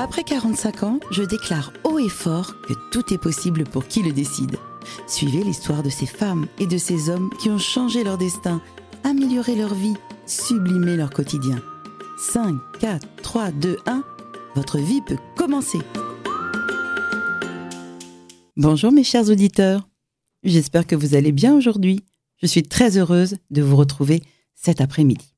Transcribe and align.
Après 0.00 0.22
45 0.22 0.84
ans, 0.84 1.00
je 1.10 1.24
déclare 1.24 1.72
haut 1.82 1.98
et 1.98 2.08
fort 2.08 2.54
que 2.60 2.72
tout 2.92 3.12
est 3.12 3.18
possible 3.18 3.64
pour 3.64 3.88
qui 3.88 4.00
le 4.04 4.12
décide. 4.12 4.54
Suivez 5.08 5.42
l'histoire 5.42 5.82
de 5.82 5.90
ces 5.90 6.06
femmes 6.06 6.46
et 6.60 6.68
de 6.68 6.78
ces 6.78 7.10
hommes 7.10 7.30
qui 7.40 7.50
ont 7.50 7.58
changé 7.58 8.04
leur 8.04 8.16
destin, 8.16 8.62
amélioré 9.02 9.56
leur 9.56 9.74
vie, 9.74 9.96
sublimé 10.24 10.96
leur 10.96 11.10
quotidien. 11.10 11.60
5, 12.16 12.54
4, 12.78 13.08
3, 13.22 13.50
2, 13.50 13.78
1, 13.86 14.04
votre 14.54 14.78
vie 14.78 15.00
peut 15.00 15.18
commencer. 15.36 15.80
Bonjour 18.56 18.92
mes 18.92 19.02
chers 19.02 19.28
auditeurs, 19.28 19.88
j'espère 20.44 20.86
que 20.86 20.94
vous 20.94 21.16
allez 21.16 21.32
bien 21.32 21.56
aujourd'hui. 21.56 22.04
Je 22.40 22.46
suis 22.46 22.62
très 22.62 22.98
heureuse 22.98 23.38
de 23.50 23.62
vous 23.62 23.74
retrouver 23.74 24.22
cet 24.54 24.80
après-midi. 24.80 25.34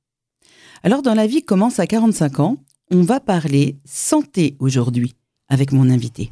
Alors 0.83 1.01
dans 1.01 1.15
la 1.15 1.27
vie 1.27 1.43
commence 1.43 1.81
à 1.81 1.87
45 1.87 2.41
ans, 2.41 2.59
on 2.91 3.03
va 3.03 3.21
parler 3.21 3.77
santé 3.85 4.57
aujourd'hui 4.59 5.15
avec 5.49 5.73
mon 5.73 5.91
invité. 5.91 6.31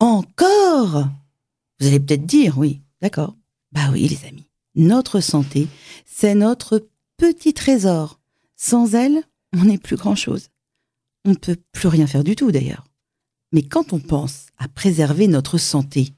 Encore? 0.00 1.08
Vous 1.78 1.86
allez 1.86 2.00
peut-être 2.00 2.26
dire 2.26 2.58
oui, 2.58 2.80
d'accord. 3.00 3.36
Bah 3.72 3.88
oui 3.92 4.08
les 4.08 4.26
amis, 4.26 4.46
notre 4.74 5.20
santé, 5.20 5.68
c'est 6.06 6.34
notre 6.34 6.86
petit 7.16 7.54
trésor. 7.54 8.20
Sans 8.56 8.94
elle, 8.94 9.22
on 9.54 9.64
n'est 9.64 9.78
plus 9.78 9.96
grand-chose. 9.96 10.48
On 11.24 11.30
ne 11.30 11.36
peut 11.36 11.56
plus 11.72 11.88
rien 11.88 12.06
faire 12.06 12.24
du 12.24 12.36
tout 12.36 12.52
d'ailleurs. 12.52 12.84
Mais 13.52 13.62
quand 13.62 13.92
on 13.92 14.00
pense 14.00 14.46
à 14.58 14.68
préserver 14.68 15.28
notre 15.28 15.58
santé, 15.58 16.14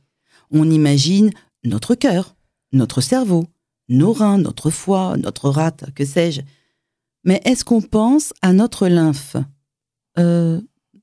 on 0.50 0.70
imagine 0.70 1.30
notre 1.64 1.94
cœur, 1.94 2.36
notre 2.72 3.00
cerveau, 3.00 3.46
nos 3.88 4.12
reins, 4.12 4.38
notre 4.38 4.70
foie, 4.70 5.16
notre 5.16 5.50
rate, 5.50 5.92
que 5.94 6.04
sais-je. 6.04 6.42
Mais 7.24 7.40
est-ce 7.44 7.64
qu'on 7.64 7.80
pense 7.80 8.32
à 8.42 8.52
notre 8.52 8.86
lymphe? 8.88 9.36
Euh, 10.18 10.60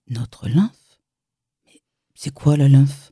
notre 0.08 0.48
lymphe? 0.48 1.00
C'est 2.14 2.34
quoi 2.34 2.56
la 2.56 2.70
lymphe? 2.70 3.12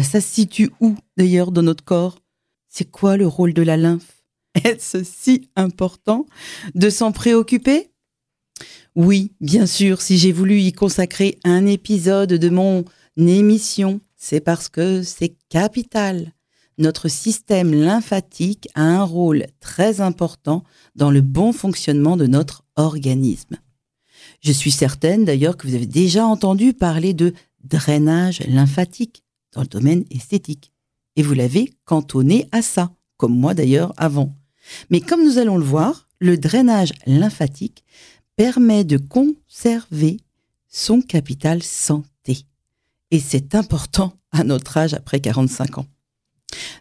Ça 0.00 0.20
se 0.20 0.28
situe 0.28 0.70
où 0.80 0.96
d'ailleurs 1.16 1.52
dans 1.52 1.62
notre 1.62 1.84
corps? 1.84 2.20
C'est 2.68 2.90
quoi 2.90 3.16
le 3.16 3.26
rôle 3.26 3.52
de 3.52 3.62
la 3.62 3.76
lymphe? 3.76 4.22
Est-ce 4.64 5.02
si 5.02 5.50
important 5.56 6.26
de 6.74 6.88
s'en 6.88 7.12
préoccuper? 7.12 7.90
Oui, 8.94 9.32
bien 9.40 9.66
sûr, 9.66 10.00
si 10.00 10.16
j'ai 10.16 10.32
voulu 10.32 10.60
y 10.60 10.72
consacrer 10.72 11.38
un 11.44 11.66
épisode 11.66 12.32
de 12.32 12.48
mon 12.48 12.84
émission, 13.16 14.00
c'est 14.16 14.40
parce 14.40 14.68
que 14.68 15.02
c'est 15.02 15.36
capital 15.48 16.32
notre 16.80 17.08
système 17.08 17.72
lymphatique 17.72 18.68
a 18.74 18.82
un 18.82 19.02
rôle 19.02 19.46
très 19.60 20.00
important 20.00 20.64
dans 20.96 21.10
le 21.10 21.20
bon 21.20 21.52
fonctionnement 21.52 22.16
de 22.16 22.26
notre 22.26 22.64
organisme. 22.76 23.56
Je 24.40 24.52
suis 24.52 24.70
certaine 24.70 25.24
d'ailleurs 25.24 25.56
que 25.56 25.68
vous 25.68 25.74
avez 25.74 25.86
déjà 25.86 26.26
entendu 26.26 26.72
parler 26.72 27.14
de 27.14 27.34
drainage 27.62 28.40
lymphatique 28.48 29.22
dans 29.52 29.60
le 29.60 29.66
domaine 29.66 30.04
esthétique. 30.10 30.72
Et 31.16 31.22
vous 31.22 31.34
l'avez 31.34 31.72
cantonné 31.84 32.48
à 32.52 32.62
ça, 32.62 32.90
comme 33.16 33.38
moi 33.38 33.54
d'ailleurs 33.54 33.92
avant. 33.96 34.34
Mais 34.88 35.00
comme 35.00 35.24
nous 35.24 35.38
allons 35.38 35.58
le 35.58 35.64
voir, 35.64 36.08
le 36.18 36.38
drainage 36.38 36.92
lymphatique 37.06 37.84
permet 38.36 38.84
de 38.84 38.96
conserver 38.96 40.18
son 40.68 41.02
capital 41.02 41.62
santé. 41.62 42.46
Et 43.10 43.20
c'est 43.20 43.54
important 43.54 44.14
à 44.32 44.44
notre 44.44 44.76
âge 44.78 44.94
après 44.94 45.20
45 45.20 45.78
ans. 45.78 45.86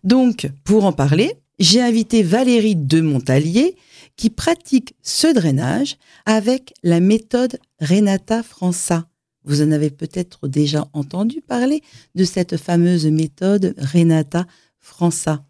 Donc, 0.04 0.50
pour 0.64 0.86
en 0.86 0.94
parler, 0.94 1.34
j'ai 1.60 1.82
invité 1.82 2.24
Valérie 2.24 2.76
de 2.76 3.02
Montalier 3.02 3.76
qui 4.16 4.30
pratique 4.30 4.96
ce 5.02 5.34
drainage 5.34 5.98
avec 6.26 6.74
la 6.84 7.00
méthode 7.00 7.60
Renata 7.80 8.44
França. 8.44 9.08
Vous 9.46 9.62
en 9.62 9.72
avez 9.72 9.90
peut-être 9.90 10.48
déjà 10.48 10.88
entendu 10.94 11.42
parler 11.42 11.82
de 12.16 12.24
cette 12.24 12.58
fameuse 12.58 13.08
méthode 13.08 13.76
Renata 13.78 14.46
França. 14.78 15.46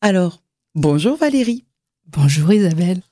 Alors, 0.00 0.42
bonjour 0.74 1.16
Valérie. 1.16 1.64
Bonjour 2.06 2.52
Isabelle. 2.52 3.02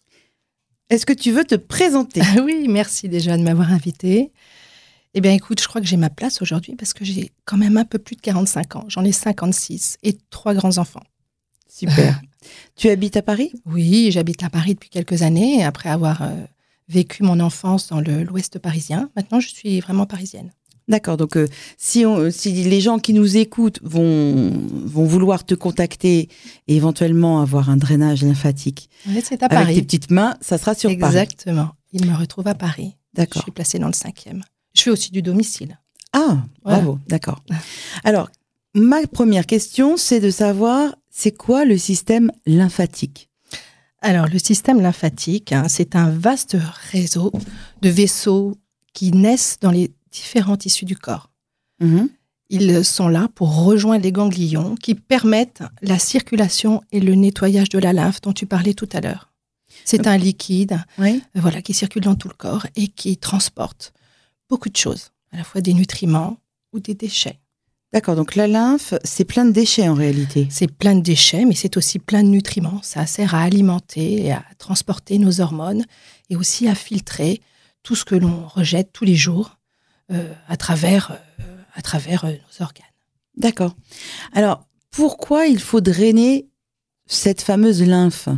Est-ce 0.91 1.07
que 1.07 1.13
tu 1.13 1.33
veux 1.33 1.45
te 1.45 1.55
présenter? 1.55 2.23
Oui, 2.43 2.67
merci 2.69 3.09
déjà 3.09 3.37
de 3.37 3.43
m'avoir 3.43 3.73
invitée. 3.73 4.33
Eh 5.19 5.21
bien, 5.21 5.33
écoute, 5.33 5.61
je 5.61 5.67
crois 5.67 5.81
que 5.81 5.87
j'ai 5.89 5.97
ma 5.97 6.11
place 6.11 6.43
aujourd'hui 6.43 6.77
parce 6.77 6.93
que 6.93 7.05
j'ai 7.05 7.33
quand 7.45 7.57
même 7.57 7.77
un 7.77 7.85
peu 7.85 7.99
plus 7.99 8.15
de 8.15 8.21
45 8.21 8.77
ans. 8.77 8.85
J'en 8.87 9.03
ai 9.03 9.11
56 9.11 9.97
et 10.05 10.17
trois 10.31 10.55
grands-enfants. 10.55 11.03
Super. 11.69 12.21
tu 12.77 12.89
habites 12.89 13.17
à 13.17 13.23
Paris? 13.23 13.51
Oui, 13.67 14.11
j'habite 14.13 14.45
à 14.45 14.49
Paris 14.49 14.75
depuis 14.75 14.91
quelques 14.91 15.23
années 15.23 15.65
après 15.65 15.89
avoir 15.89 16.23
euh, 16.23 16.29
vécu 16.89 17.25
mon 17.25 17.41
enfance 17.41 17.89
dans 17.89 18.01
l'ouest 18.01 18.61
parisien. 18.61 19.11
Maintenant, 19.17 19.41
je 19.41 19.49
suis 19.49 19.81
vraiment 19.81 20.07
parisienne. 20.07 20.53
D'accord. 20.87 21.17
Donc, 21.17 21.37
euh, 21.37 21.49
si, 21.79 22.07
on, 22.07 22.31
si 22.31 22.53
les 22.53 22.81
gens 22.81 23.01
qui 23.01 23.13
nous 23.13 23.39
écoutent 23.39 23.81
vont, 23.83 24.53
vont 24.71 25.05
vouloir 25.05 25.45
te 25.45 25.57
contacter 25.57 26.29
et 26.69 26.77
éventuellement 26.77 27.43
avoir 27.43 27.71
un 27.71 27.77
drainage 27.77 28.23
lymphatique 28.23 28.89
c'est 29.25 29.43
à 29.43 29.49
Paris. 29.49 29.63
avec 29.65 29.75
tes 29.79 29.83
petites 29.83 30.13
mains, 30.13 30.37
ça 30.41 30.59
sera 30.59 30.77
sur 30.77 30.97
Paris. 30.97 31.19
Exactement. 31.19 31.71
Il 31.93 32.07
me 32.07 32.17
retrouve 32.17 32.47
à 32.47 32.55
Paris. 32.55 32.95
D'accord. 33.15 33.41
Je 33.41 33.47
suis 33.47 33.51
placée 33.51 33.81
dans 33.81 33.89
le 33.89 33.95
cinquième. 33.95 34.45
Je 34.79 34.85
fais 34.85 34.91
aussi 34.91 35.11
du 35.11 35.23
domicile. 35.23 35.81
Ah, 36.13 36.39
bravo, 36.63 37.01
d'accord. 37.09 37.43
Alors, 38.05 38.31
ma 38.75 39.05
première 39.09 39.45
question, 39.45 39.97
c'est 39.97 40.21
de 40.21 40.31
savoir, 40.31 40.95
c'est 41.11 41.37
quoi 41.37 41.65
le 41.65 41.77
système 41.77 42.31
lymphatique? 42.47 43.29
Alors, 44.03 44.29
le 44.29 44.39
système 44.39 44.81
lymphatique, 44.81 45.53
hein, 45.53 45.67
c'est 45.69 45.97
un 45.97 46.11
vaste 46.11 46.57
réseau 46.93 47.33
de 47.83 47.89
vaisseaux 47.89 48.57
qui 48.95 49.11
naissent 49.11 49.59
dans 49.61 49.73
les 49.73 49.91
différents 50.13 50.57
tissus 50.57 50.85
du 50.85 50.97
corps. 50.97 51.33
Mhm. 51.81 52.09
Ils 52.51 52.85
sont 52.85 53.09
là 53.09 53.29
pour 53.35 53.65
rejoindre 53.65 54.05
les 54.05 54.13
ganglions 54.13 54.77
qui 54.77 54.95
permettent 54.95 55.65
la 55.83 55.99
circulation 55.99 56.83
et 56.93 57.01
le 57.01 57.17
nettoyage 57.17 57.69
de 57.69 57.81
la 57.81 57.93
lymphe 57.93 58.21
dont 58.21 58.33
tu 58.33 58.47
parlais 58.47 58.75
tout 58.75 58.89
à 58.93 59.01
l'heure. 59.01 59.33
C'est 59.85 60.07
un 60.07 60.17
liquide 60.17 60.79
voilà, 61.35 61.63
qui 61.63 61.75
circule 61.75 62.03
dans 62.03 62.15
tout 62.15 62.29
le 62.29 62.35
corps 62.35 62.67
et 62.77 62.87
qui 62.87 63.17
transporte 63.17 63.93
beaucoup 64.49 64.69
de 64.69 64.77
choses, 64.77 65.11
à 65.33 65.37
la 65.37 65.45
fois 65.45 65.61
des 65.61 65.75
nutriments 65.75 66.39
ou 66.73 66.81
des 66.81 66.95
déchets. 66.95 67.39
D'accord, 67.93 68.17
donc 68.17 68.35
la 68.35 68.47
lymphe, 68.47 68.93
c'est 69.03 69.25
plein 69.25 69.47
de 69.47 69.51
déchets 69.51 69.89
en 69.89 69.95
réalité. 69.95 70.47
C'est 70.51 70.71
plein 70.71 70.95
de 70.95 71.01
déchets, 71.01 71.47
mais 71.47 71.55
c'est 71.55 71.79
aussi 71.79 71.99
plein 71.99 72.23
de 72.23 72.29
nutriments. 72.29 72.81
Ça 72.83 73.07
sert 73.07 73.35
à 73.35 73.43
alimenter 73.43 74.27
et 74.27 74.33
à 74.33 74.45
transporter 74.59 75.19
nos 75.19 75.41
hormones 75.41 75.85
et 76.29 76.37
aussi 76.37 76.69
à 76.69 76.75
filtrer 76.75 77.41
tout 77.83 77.95
ce 77.95 78.05
que 78.05 78.15
l'on 78.15 78.47
rejette 78.47 78.93
tous 78.93 79.05
les 79.05 79.15
jours 79.15 79.57
euh, 80.11 80.35
à 80.49 80.59
travers, 80.59 81.19
euh, 81.41 81.43
à 81.75 81.81
travers 81.81 82.27
euh, 82.27 82.33
nos 82.33 82.63
organes. 82.63 82.85
D'accord. 83.39 83.75
Alors, 84.35 84.67
pourquoi 84.91 85.47
il 85.47 85.61
faut 85.61 85.81
drainer 85.81 86.47
cette 87.07 87.41
fameuse 87.41 87.83
lymphe? 87.83 88.29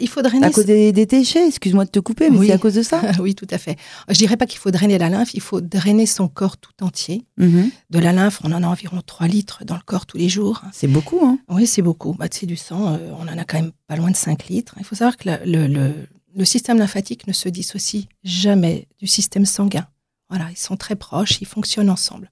Il 0.00 0.08
faut 0.08 0.22
drainer. 0.22 0.46
À 0.46 0.50
cause 0.50 0.66
des, 0.66 0.92
déchets, 0.92 1.46
excuse-moi 1.46 1.84
de 1.84 1.90
te 1.90 1.98
couper, 1.98 2.30
mais 2.30 2.46
c'est 2.46 2.52
à 2.52 2.58
cause 2.58 2.74
de 2.74 2.82
ça 2.82 3.00
Oui, 3.20 3.34
tout 3.34 3.46
à 3.50 3.58
fait. 3.58 3.76
Je 4.08 4.14
dirais 4.14 4.36
pas 4.36 4.46
qu'il 4.46 4.58
faut 4.58 4.70
drainer 4.70 4.98
la 4.98 5.08
lymphe, 5.08 5.34
il 5.34 5.40
faut 5.40 5.60
drainer 5.60 6.06
son 6.06 6.28
corps 6.28 6.56
tout 6.56 6.72
entier. 6.82 7.24
Mhm. 7.36 7.70
De 7.90 7.98
la 7.98 8.12
lymphe, 8.12 8.40
on 8.44 8.52
en 8.52 8.62
a 8.62 8.66
environ 8.66 9.00
3 9.04 9.26
litres 9.26 9.64
dans 9.64 9.74
le 9.74 9.82
corps 9.84 10.06
tous 10.06 10.16
les 10.16 10.28
jours. 10.28 10.62
C'est 10.72 10.88
beaucoup, 10.88 11.20
hein 11.24 11.38
Oui, 11.48 11.66
c'est 11.66 11.82
beaucoup. 11.82 12.14
Bah, 12.14 12.26
c'est 12.30 12.46
du 12.46 12.56
sang, 12.56 12.94
euh, 12.94 13.10
on 13.18 13.22
en 13.22 13.38
a 13.38 13.44
quand 13.44 13.60
même 13.60 13.72
pas 13.86 13.96
loin 13.96 14.10
de 14.10 14.16
5 14.16 14.46
litres. 14.48 14.74
Il 14.78 14.84
faut 14.84 14.94
savoir 14.94 15.16
que 15.16 15.28
le, 15.44 15.66
le, 15.66 16.44
système 16.44 16.78
lymphatique 16.78 17.26
ne 17.26 17.32
se 17.32 17.48
dissocie 17.48 18.08
jamais 18.22 18.88
du 18.98 19.06
système 19.06 19.46
sanguin. 19.46 19.86
Voilà, 20.28 20.46
ils 20.50 20.58
sont 20.58 20.76
très 20.76 20.96
proches, 20.96 21.40
ils 21.40 21.46
fonctionnent 21.46 21.90
ensemble. 21.90 22.30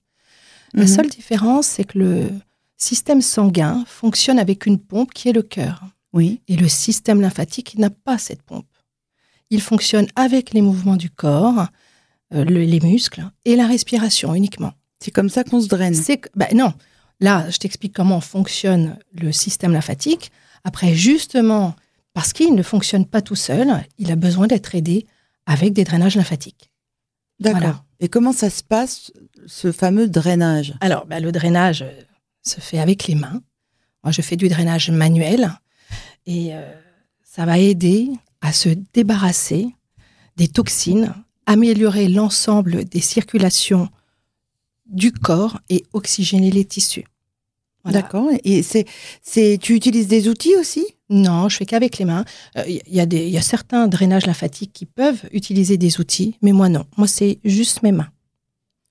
La 0.75 0.83
mhm. 0.83 0.89
seule 0.89 1.09
différence, 1.09 1.67
c'est 1.67 1.85
que 1.85 1.99
le 1.99 2.31
système 2.77 3.23
sanguin 3.23 3.85
fonctionne 3.87 4.39
avec 4.39 4.67
une 4.67 4.79
pompe 4.79 5.15
qui 5.15 5.29
est 5.29 5.33
le 5.33 5.43
cœur. 5.43 5.85
Oui. 6.15 6.41
Et 6.49 6.57
le 6.57 6.69
système 6.69 7.21
lymphatique 7.21 7.77
n'a 7.77 7.91
pas 7.91 8.17
cette 8.19 8.43
pompe. 8.43 8.67
Il 9.51 9.61
fonctionne 9.61 10.07
avec 10.17 10.55
les 10.55 10.63
mouvements 10.63 10.97
du 10.97 11.11
corps, 11.11 11.67
euh, 12.33 12.45
les 12.45 12.81
muscles 12.81 13.29
et 13.45 13.57
la 13.57 13.67
respiration 13.67 14.35
uniquement. 14.35 14.73
C'est 15.00 15.11
comme 15.11 15.29
ça 15.29 15.44
qu'on 15.44 15.61
se 15.61 15.69
draine. 15.69 15.94
C'est 15.94 16.23
ben 16.35 16.49
non. 16.55 16.73
Là, 17.21 17.50
je 17.50 17.59
t'explique 17.59 17.94
comment 17.94 18.21
fonctionne 18.21 18.97
le 19.12 19.33
système 19.33 19.73
lymphatique. 19.73 20.33
Après, 20.65 20.94
justement, 20.94 21.75
parce 22.15 22.33
qu'il 22.33 22.55
ne 22.55 22.62
fonctionne 22.62 23.06
pas 23.06 23.21
tout 23.21 23.35
seul, 23.35 23.85
il 23.99 24.11
a 24.11 24.17
besoin 24.17 24.47
d'être 24.47 24.75
aidé 24.75 25.06
avec 25.47 25.73
des 25.73 25.85
drainages 25.85 26.17
lymphatiques. 26.17 26.71
D'accord. 27.41 27.85
Et 28.00 28.09
comment 28.09 28.33
ça 28.33 28.50
se 28.50 28.62
passe, 28.62 29.12
ce 29.47 29.73
fameux 29.73 30.09
drainage? 30.09 30.75
Alors, 30.81 31.06
ben, 31.06 31.23
le 31.23 31.33
drainage 31.33 31.83
euh, 31.83 32.03
se 32.43 32.61
fait 32.61 32.79
avec 32.79 33.06
les 33.06 33.15
mains. 33.15 33.43
Moi, 34.03 34.12
je 34.12 34.23
fais 34.23 34.37
du 34.37 34.49
drainage 34.49 34.91
manuel. 34.91 35.50
Et 36.26 36.55
euh, 36.55 36.62
ça 37.23 37.44
va 37.44 37.59
aider 37.59 38.11
à 38.41 38.53
se 38.53 38.69
débarrasser 38.93 39.69
des 40.37 40.49
toxines, 40.49 41.15
améliorer 41.47 42.09
l'ensemble 42.09 42.85
des 42.85 43.00
circulations 43.00 43.88
du 44.87 45.12
corps 45.12 45.61
et 45.69 45.85
oxygéner 45.93 46.50
les 46.50 46.65
tissus. 46.65 47.05
D'accord. 47.85 48.31
Et 48.44 48.62
c'est, 48.62 48.87
c'est, 49.23 49.59
tu 49.61 49.75
utilises 49.75 50.09
des 50.09 50.29
outils 50.29 50.56
aussi? 50.56 50.87
Non, 51.11 51.50
je 51.50 51.56
fais 51.56 51.67
qu'avec 51.67 51.99
les 51.99 52.06
mains. 52.06 52.25
Il 52.56 52.61
euh, 52.61 52.81
y, 52.88 53.00
a 53.00 53.06
des, 53.06 53.29
y 53.29 53.37
a 53.37 53.43
certains 53.43 53.88
drainages 53.88 54.26
lymphatiques 54.26 54.73
qui 54.73 54.87
peuvent 54.87 55.23
utiliser 55.32 55.76
des 55.76 56.00
outils, 56.00 56.37
mais 56.41 56.53
moi 56.53 56.71
non. 56.71 56.87
Moi, 56.97 57.06
c'est 57.06 57.41
juste 57.44 57.82
mes 57.82 57.93
mains. 57.93 58.09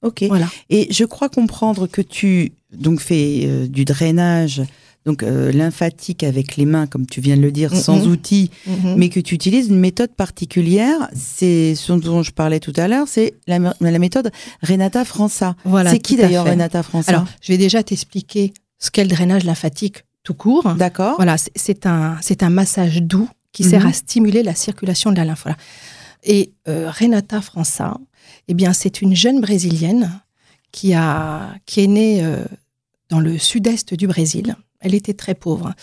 Ok. 0.03 0.23
Voilà. 0.27 0.47
Et 0.69 0.93
je 0.93 1.05
crois 1.05 1.29
comprendre 1.29 1.87
que 1.87 2.01
tu 2.01 2.51
donc 2.71 2.99
fais 2.99 3.45
euh, 3.45 3.67
du 3.67 3.83
drainage, 3.85 4.61
donc 5.05 5.23
euh, 5.23 5.51
lymphatique 5.51 6.23
avec 6.23 6.55
les 6.55 6.65
mains, 6.65 6.87
comme 6.87 7.05
tu 7.05 7.19
viens 7.21 7.35
de 7.35 7.41
le 7.41 7.51
dire, 7.51 7.75
sans 7.75 8.07
outils, 8.07 8.51
mm-hmm. 8.67 8.95
mais 8.95 9.09
que 9.09 9.19
tu 9.19 9.35
utilises 9.35 9.67
une 9.67 9.79
méthode 9.79 10.13
particulière. 10.13 11.09
C'est 11.13 11.75
ce 11.75 11.93
dont 11.93 12.23
je 12.23 12.31
parlais 12.31 12.59
tout 12.59 12.73
à 12.77 12.87
l'heure, 12.87 13.07
c'est 13.07 13.35
la, 13.47 13.59
méthode 13.99 14.31
Renata 14.61 15.03
França. 15.05 15.55
Voilà, 15.65 15.91
c'est 15.91 15.99
qui 15.99 16.15
d'ailleurs 16.15 16.45
Renata 16.45 16.83
França? 16.83 17.11
Alors, 17.11 17.25
je 17.41 17.51
vais 17.51 17.57
déjà 17.57 17.83
t'expliquer 17.83 18.53
ce 18.79 18.91
qu'est 18.91 19.03
le 19.03 19.09
drainage 19.09 19.43
lymphatique 19.43 20.03
tout 20.23 20.33
court. 20.33 20.73
D'accord. 20.75 21.15
Voilà, 21.17 21.35
c'est 21.55 21.85
un, 21.85 22.17
un 22.41 22.49
massage 22.49 23.01
doux 23.01 23.27
qui 23.51 23.63
sert 23.63 23.85
mm-hmm. 23.85 23.89
à 23.89 23.93
stimuler 23.93 24.43
la 24.43 24.55
circulation 24.55 25.11
de 25.11 25.17
la 25.17 25.25
lymphe. 25.25 25.43
Voilà. 25.43 25.57
Et 26.23 26.53
euh, 26.67 26.89
Renata 26.89 27.41
França, 27.41 27.97
eh 28.47 28.53
bien, 28.53 28.73
c'est 28.73 29.01
une 29.01 29.15
jeune 29.15 29.41
brésilienne 29.41 30.21
qui, 30.71 30.93
a, 30.93 31.53
qui 31.65 31.81
est 31.81 31.87
née 31.87 32.23
euh, 32.23 32.45
dans 33.09 33.19
le 33.19 33.37
sud-est 33.37 33.93
du 33.93 34.07
Brésil. 34.07 34.55
Elle 34.83 34.93
était 34.93 35.13
très 35.13 35.33
pauvre. 35.33 35.73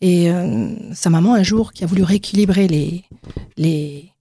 Et 0.00 0.30
euh, 0.30 0.74
sa 0.94 1.08
maman, 1.08 1.34
un 1.34 1.42
jour, 1.42 1.72
qui 1.72 1.84
a 1.84 1.86
voulu 1.86 2.02
rééquilibrer 2.02 2.68
les, 2.68 3.04
les, 3.56 4.12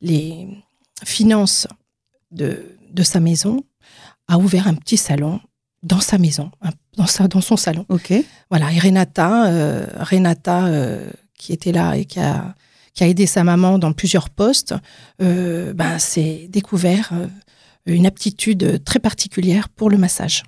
les 0.00 0.48
finances 1.04 1.68
de, 2.32 2.76
de 2.90 3.02
sa 3.04 3.20
maison, 3.20 3.64
a 4.26 4.38
ouvert 4.38 4.66
un 4.66 4.74
petit 4.74 4.96
salon 4.96 5.40
dans 5.84 6.00
sa 6.00 6.18
maison, 6.18 6.50
dans, 6.96 7.06
sa, 7.06 7.28
dans 7.28 7.40
son 7.40 7.56
salon. 7.56 7.86
Ok. 7.88 8.12
Voilà. 8.50 8.72
Et 8.72 8.78
Renata, 8.78 9.84
Renata 10.00 10.68
qui 11.36 11.52
était 11.52 11.72
là 11.72 11.96
et 11.96 12.04
qui 12.04 12.20
a 12.20 12.54
qui 12.94 13.04
a 13.04 13.08
aidé 13.08 13.26
sa 13.26 13.44
maman 13.44 13.78
dans 13.78 13.92
plusieurs 13.92 14.30
postes, 14.30 14.74
euh, 15.20 15.72
ben, 15.72 15.98
s'est 15.98 16.46
découvert 16.48 17.10
euh, 17.12 17.26
une 17.86 18.06
aptitude 18.06 18.82
très 18.84 18.98
particulière 18.98 19.68
pour 19.68 19.90
le 19.90 19.98
massage. 19.98 20.42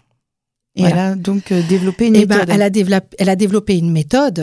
Et 0.76 0.82
elle 0.82 0.98
a 0.98 1.14
donc 1.14 1.52
euh, 1.52 1.62
développé 1.68 2.06
une 2.06 2.16
eh 2.16 2.26
ben, 2.26 2.36
méthode. 2.36 2.50
elle, 2.50 2.62
a 2.62 2.70
développé, 2.70 3.16
elle 3.18 3.28
a 3.28 3.36
développé 3.36 3.78
une 3.78 3.92
méthode, 3.92 4.40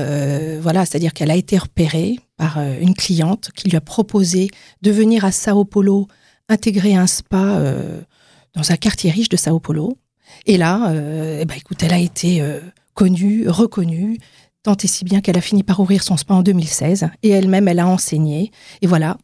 voilà, 0.61 0.85
c'est-à-dire 0.85 1.13
qu'elle 1.13 1.31
a 1.31 1.35
été 1.35 1.57
repérée 1.57 2.19
par 2.37 2.59
une 2.79 2.93
cliente 2.93 3.51
qui 3.55 3.69
lui 3.69 3.77
a 3.77 3.81
proposé 3.81 4.49
de 4.81 4.91
venir 4.91 5.25
à 5.25 5.31
Sao 5.31 5.65
Paulo 5.65 6.07
intégrer 6.47 6.95
un 6.95 7.07
spa 7.07 7.61
dans 8.53 8.71
un 8.71 8.77
quartier 8.77 9.11
riche 9.11 9.29
de 9.29 9.37
Sao 9.37 9.59
Paulo. 9.59 9.97
Et 10.45 10.57
là, 10.57 10.93
eh 11.39 11.43
ben, 11.43 11.55
écoute, 11.57 11.83
elle 11.83 11.93
a 11.93 11.99
été 11.99 12.41
connue, 12.93 13.49
reconnue 13.49 14.17
tant 14.63 14.75
et 14.75 14.87
si 14.87 15.03
bien 15.03 15.21
qu'elle 15.21 15.37
a 15.37 15.41
fini 15.41 15.63
par 15.63 15.79
ouvrir 15.79 16.03
son 16.03 16.17
spa 16.17 16.33
en 16.33 16.43
2016 16.43 17.09
et 17.23 17.29
elle-même, 17.29 17.67
elle 17.67 17.79
a 17.79 17.87
enseigné. 17.87 18.51
Et 18.81 18.87
voilà, 18.87 19.17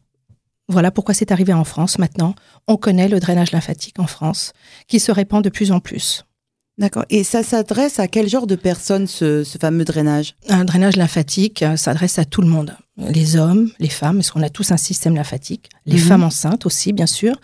voilà 0.68 0.90
pourquoi 0.90 1.14
c'est 1.14 1.32
arrivé 1.32 1.52
en 1.52 1.64
France 1.64 1.98
maintenant. 1.98 2.34
On 2.66 2.76
connaît 2.76 3.08
le 3.08 3.20
drainage 3.20 3.52
lymphatique 3.52 3.98
en 3.98 4.06
France, 4.06 4.52
qui 4.86 5.00
se 5.00 5.12
répand 5.12 5.42
de 5.42 5.48
plus 5.48 5.72
en 5.72 5.80
plus. 5.80 6.24
D'accord. 6.78 7.04
Et 7.10 7.24
ça 7.24 7.42
s'adresse 7.42 7.98
à 7.98 8.06
quel 8.06 8.28
genre 8.28 8.46
de 8.46 8.54
personnes, 8.54 9.08
ce, 9.08 9.44
fameux 9.60 9.84
drainage? 9.84 10.36
Un 10.48 10.64
drainage 10.64 10.96
lymphatique 10.96 11.62
euh, 11.62 11.76
s'adresse 11.76 12.20
à 12.20 12.24
tout 12.24 12.40
le 12.40 12.46
monde. 12.46 12.76
Les 12.96 13.36
hommes, 13.36 13.70
les 13.80 13.88
femmes, 13.88 14.16
parce 14.16 14.30
qu'on 14.30 14.42
a 14.42 14.48
tous 14.48 14.70
un 14.70 14.76
système 14.76 15.16
lymphatique. 15.16 15.70
Les 15.86 15.98
mhm. 15.98 16.04
femmes 16.04 16.24
enceintes 16.24 16.66
aussi, 16.66 16.92
bien 16.92 17.06
sûr, 17.06 17.34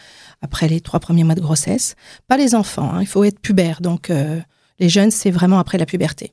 après 0.40 0.68
les 0.68 0.80
trois 0.80 1.00
premiers 1.00 1.24
mois 1.24 1.34
de 1.34 1.40
grossesse. 1.40 1.96
Pas 2.28 2.36
les 2.36 2.54
enfants, 2.54 2.92
hein, 2.92 3.00
il 3.00 3.08
faut 3.08 3.24
être 3.24 3.40
pubère. 3.40 3.80
Donc, 3.80 4.08
euh, 4.08 4.40
les 4.78 4.88
jeunes, 4.88 5.10
c'est 5.10 5.32
vraiment 5.32 5.58
après 5.58 5.78
la 5.78 5.86
puberté. 5.86 6.32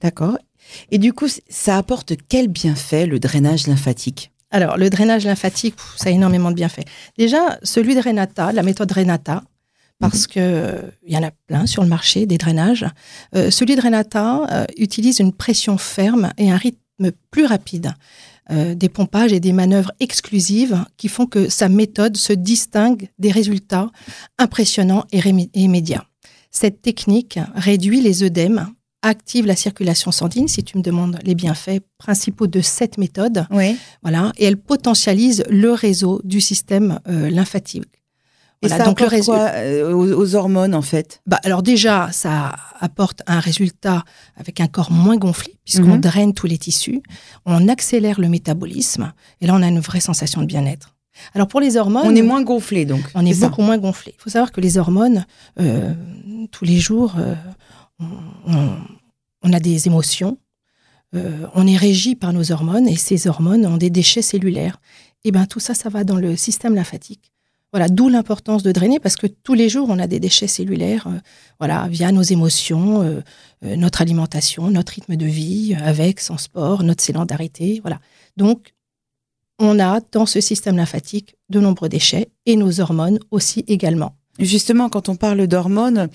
D'accord. 0.00 0.38
Et 0.92 0.98
du 0.98 1.12
coup, 1.12 1.26
ça 1.48 1.76
apporte 1.76 2.12
quel 2.28 2.46
bienfait 2.46 3.06
le 3.06 3.18
drainage 3.18 3.66
lymphatique? 3.66 4.30
Alors, 4.50 4.76
le 4.76 4.90
drainage 4.90 5.24
lymphatique, 5.24 5.74
ça 5.96 6.08
a 6.08 6.12
énormément 6.12 6.50
de 6.50 6.56
bienfaits. 6.56 6.84
Déjà, 7.18 7.58
celui 7.64 7.96
de 7.96 8.00
Renata, 8.00 8.52
la 8.52 8.62
méthode 8.62 8.92
Renata, 8.92 9.42
parce 9.98 10.26
qu'il 10.26 10.42
que 10.42 10.92
il 11.06 11.12
y 11.12 11.16
en 11.16 11.22
a 11.22 11.30
plein 11.46 11.66
sur 11.66 11.82
le 11.82 11.88
marché 11.88 12.26
des 12.26 12.38
drainages. 12.38 12.86
Euh, 13.34 13.50
celui 13.50 13.76
de 13.76 13.80
Renata 13.80 14.46
euh, 14.50 14.64
utilise 14.76 15.18
une 15.18 15.32
pression 15.32 15.78
ferme 15.78 16.30
et 16.38 16.50
un 16.50 16.56
rythme 16.56 17.12
plus 17.30 17.46
rapide, 17.46 17.94
euh, 18.50 18.74
des 18.74 18.88
pompages 18.88 19.32
et 19.32 19.40
des 19.40 19.52
manœuvres 19.52 19.92
exclusives 20.00 20.84
qui 20.96 21.08
font 21.08 21.26
que 21.26 21.48
sa 21.48 21.68
méthode 21.68 22.16
se 22.16 22.32
distingue 22.32 23.08
des 23.18 23.30
résultats 23.30 23.90
impressionnants 24.38 25.04
et 25.12 25.20
immédiats. 25.54 26.04
Cette 26.50 26.80
technique 26.80 27.38
réduit 27.54 28.00
les 28.00 28.22
œdèmes 28.22 28.72
active 29.02 29.46
la 29.46 29.56
circulation 29.56 30.10
sanguine, 30.10 30.48
si 30.48 30.64
tu 30.64 30.76
me 30.76 30.82
demandes 30.82 31.18
les 31.22 31.34
bienfaits 31.34 31.80
principaux 31.98 32.46
de 32.46 32.60
cette 32.60 32.98
méthode. 32.98 33.46
Oui. 33.50 33.76
Voilà, 34.02 34.32
et 34.36 34.44
elle 34.44 34.56
potentialise 34.56 35.44
le 35.48 35.72
réseau 35.72 36.20
du 36.24 36.40
système 36.40 37.00
euh, 37.08 37.30
lymphatique. 37.30 37.84
Et 38.62 38.68
ça 38.68 38.84
donc 38.84 39.00
le 39.00 39.24
quoi 39.24 39.50
euh, 39.54 39.92
aux, 39.92 40.34
hormones 40.34 40.74
en 40.74 40.82
fait? 40.82 41.20
Bah, 41.26 41.38
Alors 41.44 41.62
déjà, 41.62 42.10
ça 42.10 42.56
apporte 42.80 43.22
un 43.26 43.38
résultat 43.38 44.04
avec 44.36 44.60
un 44.60 44.66
corps 44.66 44.90
moins 44.90 45.16
gonflé, 45.16 45.56
puisqu'on 45.64 45.94
mhm. 45.94 46.00
draine 46.00 46.34
tous 46.34 46.46
les 46.48 46.58
tissus, 46.58 47.02
on 47.46 47.68
accélère 47.68 48.20
le 48.20 48.28
métabolisme, 48.28 49.12
et 49.40 49.46
là 49.46 49.54
on 49.54 49.62
a 49.62 49.68
une 49.68 49.80
vraie 49.80 50.00
sensation 50.00 50.40
de 50.40 50.46
bien-être. 50.46 50.96
Alors 51.34 51.46
pour 51.46 51.60
les 51.60 51.76
hormones... 51.76 52.06
On 52.06 52.14
est 52.14 52.22
moins 52.22 52.42
gonflé 52.42 52.84
donc. 52.84 53.02
On 53.14 53.24
est, 53.24 53.40
beaucoup 53.40 53.62
moins 53.62 53.78
gonflé. 53.78 54.14
Il 54.18 54.22
faut 54.22 54.30
savoir 54.30 54.52
que 54.52 54.60
les 54.60 54.78
hormones, 54.78 55.26
euh, 55.60 55.92
tous 56.50 56.64
les 56.64 56.78
jours, 56.78 57.16
on, 57.98 59.52
a 59.52 59.60
des 59.60 59.86
émotions, 59.86 60.38
euh, 61.14 61.46
on 61.54 61.66
est 61.66 61.76
régi 61.76 62.14
par 62.14 62.32
nos 62.32 62.52
hormones 62.52 62.88
et 62.88 62.96
ces 62.96 63.28
hormones 63.28 63.66
ont 63.66 63.76
des 63.76 63.90
déchets 63.90 64.22
cellulaires. 64.22 64.80
Et 65.24 65.32
bien 65.32 65.46
tout 65.46 65.60
ça, 65.60 65.74
ça 65.74 65.88
va 65.88 66.04
dans 66.04 66.16
le 66.16 66.36
système 66.36 66.74
lymphatique. 66.74 67.32
Voilà, 67.72 67.88
d'où 67.88 68.08
l'importance 68.08 68.62
de 68.62 68.72
drainer 68.72 68.98
parce 68.98 69.16
que 69.16 69.26
tous 69.26 69.52
les 69.52 69.68
jours, 69.68 69.88
on 69.90 69.98
a 69.98 70.06
des 70.06 70.20
déchets 70.20 70.46
cellulaires, 70.46 71.06
euh, 71.06 71.18
voilà, 71.58 71.86
via 71.88 72.12
nos 72.12 72.22
émotions, 72.22 73.02
euh, 73.02 73.20
notre 73.62 74.00
alimentation, 74.00 74.70
notre 74.70 74.92
rythme 74.92 75.16
de 75.16 75.26
vie, 75.26 75.74
avec, 75.74 76.20
sans 76.20 76.38
sport, 76.38 76.82
notre 76.82 77.02
sédentarité, 77.02 77.80
voilà. 77.82 78.00
Donc, 78.36 78.74
on 79.58 79.78
a 79.80 80.00
dans 80.12 80.24
ce 80.24 80.40
système 80.40 80.76
lymphatique 80.76 81.36
de 81.50 81.60
nombreux 81.60 81.88
déchets 81.88 82.30
et 82.46 82.56
nos 82.56 82.80
hormones 82.80 83.18
aussi 83.30 83.64
également. 83.66 84.17
Justement, 84.38 84.88
quand 84.88 85.08
on 85.08 85.16
parle 85.16 85.46
d'hormones, 85.46 86.08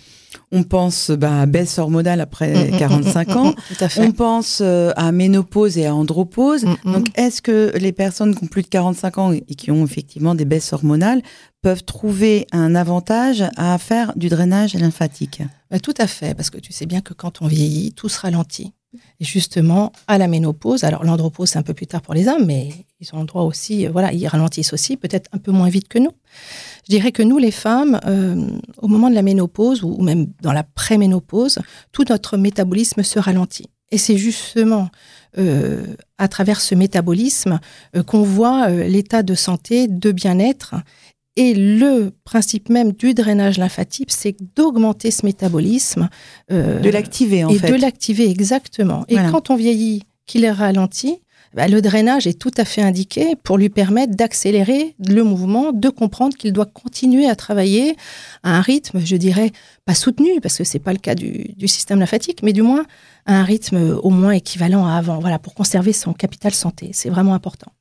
on 0.52 0.64
pense 0.64 1.12
bah, 1.12 1.42
à 1.42 1.46
baisse 1.46 1.78
hormonale 1.78 2.22
après 2.22 2.72
45 2.78 3.28
mm, 3.28 3.32
mm, 3.32 3.34
mm, 3.34 3.38
ans. 3.38 3.54
On 3.98 4.12
pense 4.12 4.62
euh, 4.62 4.92
à 4.96 5.12
ménopause 5.12 5.78
et 5.78 5.86
à 5.86 5.96
andropause. 5.96 6.66
Donc, 6.86 7.08
est-ce 7.16 7.42
que 7.42 7.72
les 7.78 7.92
personnes 7.92 8.36
qui 8.36 8.44
ont 8.44 8.48
plus 8.48 8.62
de 8.62 8.68
45 8.68 9.18
ans 9.18 9.32
et 9.34 9.42
qui 9.56 9.72
ont 9.72 9.84
effectivement 9.84 10.36
des 10.36 10.46
baisses 10.46 10.72
hormonales 10.74 11.22
peuvent 11.62 11.84
trouver 11.84 12.48
un 12.52 12.76
avantage 12.76 13.44
à 13.58 13.78
faire 13.78 14.14
du 14.16 14.30
drainage 14.30 14.74
lymphatique? 14.76 15.42
Bah, 15.70 15.80
Tout 15.80 15.96
à 15.98 16.08
fait, 16.08 16.36
parce 16.36 16.50
que 16.50 16.60
tu 16.60 16.72
sais 16.72 16.86
bien 16.86 17.02
que 17.02 17.14
quand 17.14 17.42
on 17.42 17.48
vieillit, 17.48 17.94
tout 17.94 18.10
se 18.10 18.20
ralentit. 18.20 18.74
Justement, 19.20 19.92
à 20.08 20.18
la 20.18 20.28
ménopause, 20.28 20.84
alors 20.84 21.04
l'andropause 21.04 21.50
c'est 21.50 21.60
un 21.60 21.64
peu 21.64 21.74
plus 21.74 21.88
tard 21.88 22.02
pour 22.02 22.14
les 22.14 22.28
hommes, 22.28 22.46
mais 22.46 22.70
ils 23.00 23.10
ont 23.14 23.22
le 23.22 23.26
droit 23.26 23.44
aussi, 23.44 23.86
euh, 23.86 23.92
voilà, 23.92 24.14
ils 24.14 24.28
ralentissent 24.28 24.74
aussi, 24.74 24.98
peut-être 24.98 25.30
un 25.34 25.38
peu 25.38 25.52
moins 25.52 25.70
vite 25.70 25.88
que 25.88 26.00
nous. 26.00 26.12
Je 26.86 26.96
dirais 26.96 27.12
que 27.12 27.24
nous, 27.24 27.38
les 27.38 27.52
femmes, 27.52 28.00
euh, 28.06 28.48
au 28.78 28.88
moment 28.88 29.10
de 29.10 29.16
la 29.16 29.22
ménopause 29.22 29.84
ou 29.84 30.02
même 30.02 30.28
dans 30.42 30.54
la 30.54 30.64
préménopause, 30.64 31.60
tout 31.92 32.06
notre 32.10 32.38
métabolisme 32.38 33.04
se 33.04 33.20
ralentit. 33.20 33.70
Et 33.92 33.98
c'est 33.98 34.18
justement 34.18 34.90
euh, 35.38 35.86
à 36.18 36.28
travers 36.28 36.62
ce 36.62 36.74
métabolisme 36.74 37.60
qu'on 38.08 38.24
voit 38.24 38.70
l'état 38.70 39.22
de 39.22 39.36
santé, 39.36 39.88
de 39.88 40.12
bien-être. 40.12 40.76
Et 41.36 41.54
le 41.56 42.12
principe 42.26 42.70
même 42.70 42.92
du 42.92 43.14
drainage 43.14 43.58
lymphatique, 43.58 44.12
c'est 44.12 44.36
d'augmenter 44.56 45.10
ce 45.10 45.26
métabolisme. 45.26 46.10
de 46.50 46.90
l'activer, 46.90 47.44
en 47.44 47.50
fait. 47.50 47.68
Et 47.68 47.72
de 47.72 47.76
l'activer, 47.76 48.30
exactement. 48.30 49.06
Et 49.08 49.16
quand 49.16 49.50
on 49.50 49.56
vieillit, 49.56 50.04
qu'il 50.26 50.46
est 50.46 50.52
ralenti, 50.52 51.20
bah, 51.54 51.68
le 51.68 51.82
drainage 51.82 52.26
est 52.26 52.40
tout 52.40 52.52
à 52.58 52.66
fait 52.66 52.82
indiqué 52.82 53.36
pour 53.44 53.58
lui 53.58 53.70
permettre 53.70 54.16
d'accélérer 54.16 54.96
le 55.08 55.24
mouvement, 55.24 55.72
de 55.72 55.90
comprendre 55.90 56.36
qu'il 56.36 56.52
doit 56.52 56.66
continuer 56.66 57.28
à 57.28 57.36
travailler 57.36 57.96
à 58.42 58.58
un 58.58 58.62
rythme, 58.62 59.00
je 59.04 59.16
dirais, 59.16 59.52
pas 59.86 59.94
soutenu, 59.94 60.42
parce 60.42 60.58
que 60.58 60.64
c'est 60.64 60.80
pas 60.80 60.94
le 60.94 61.00
cas 61.00 61.14
du, 61.14 61.54
système 61.68 62.00
lymphatique, 62.00 62.42
mais 62.42 62.54
du 62.54 62.64
moins 62.64 62.86
à 63.26 63.40
un 63.40 63.44
rythme 63.44 64.00
au 64.02 64.10
moins 64.10 64.32
équivalent 64.32 64.86
à 64.86 64.94
avant, 64.94 65.20
voilà, 65.20 65.38
pour 65.38 65.54
conserver 65.54 65.94
son 65.94 66.14
capital 66.14 66.54
santé. 66.54 66.90
C'est 66.94 67.10
vraiment 67.10 67.36
important. 67.36 67.72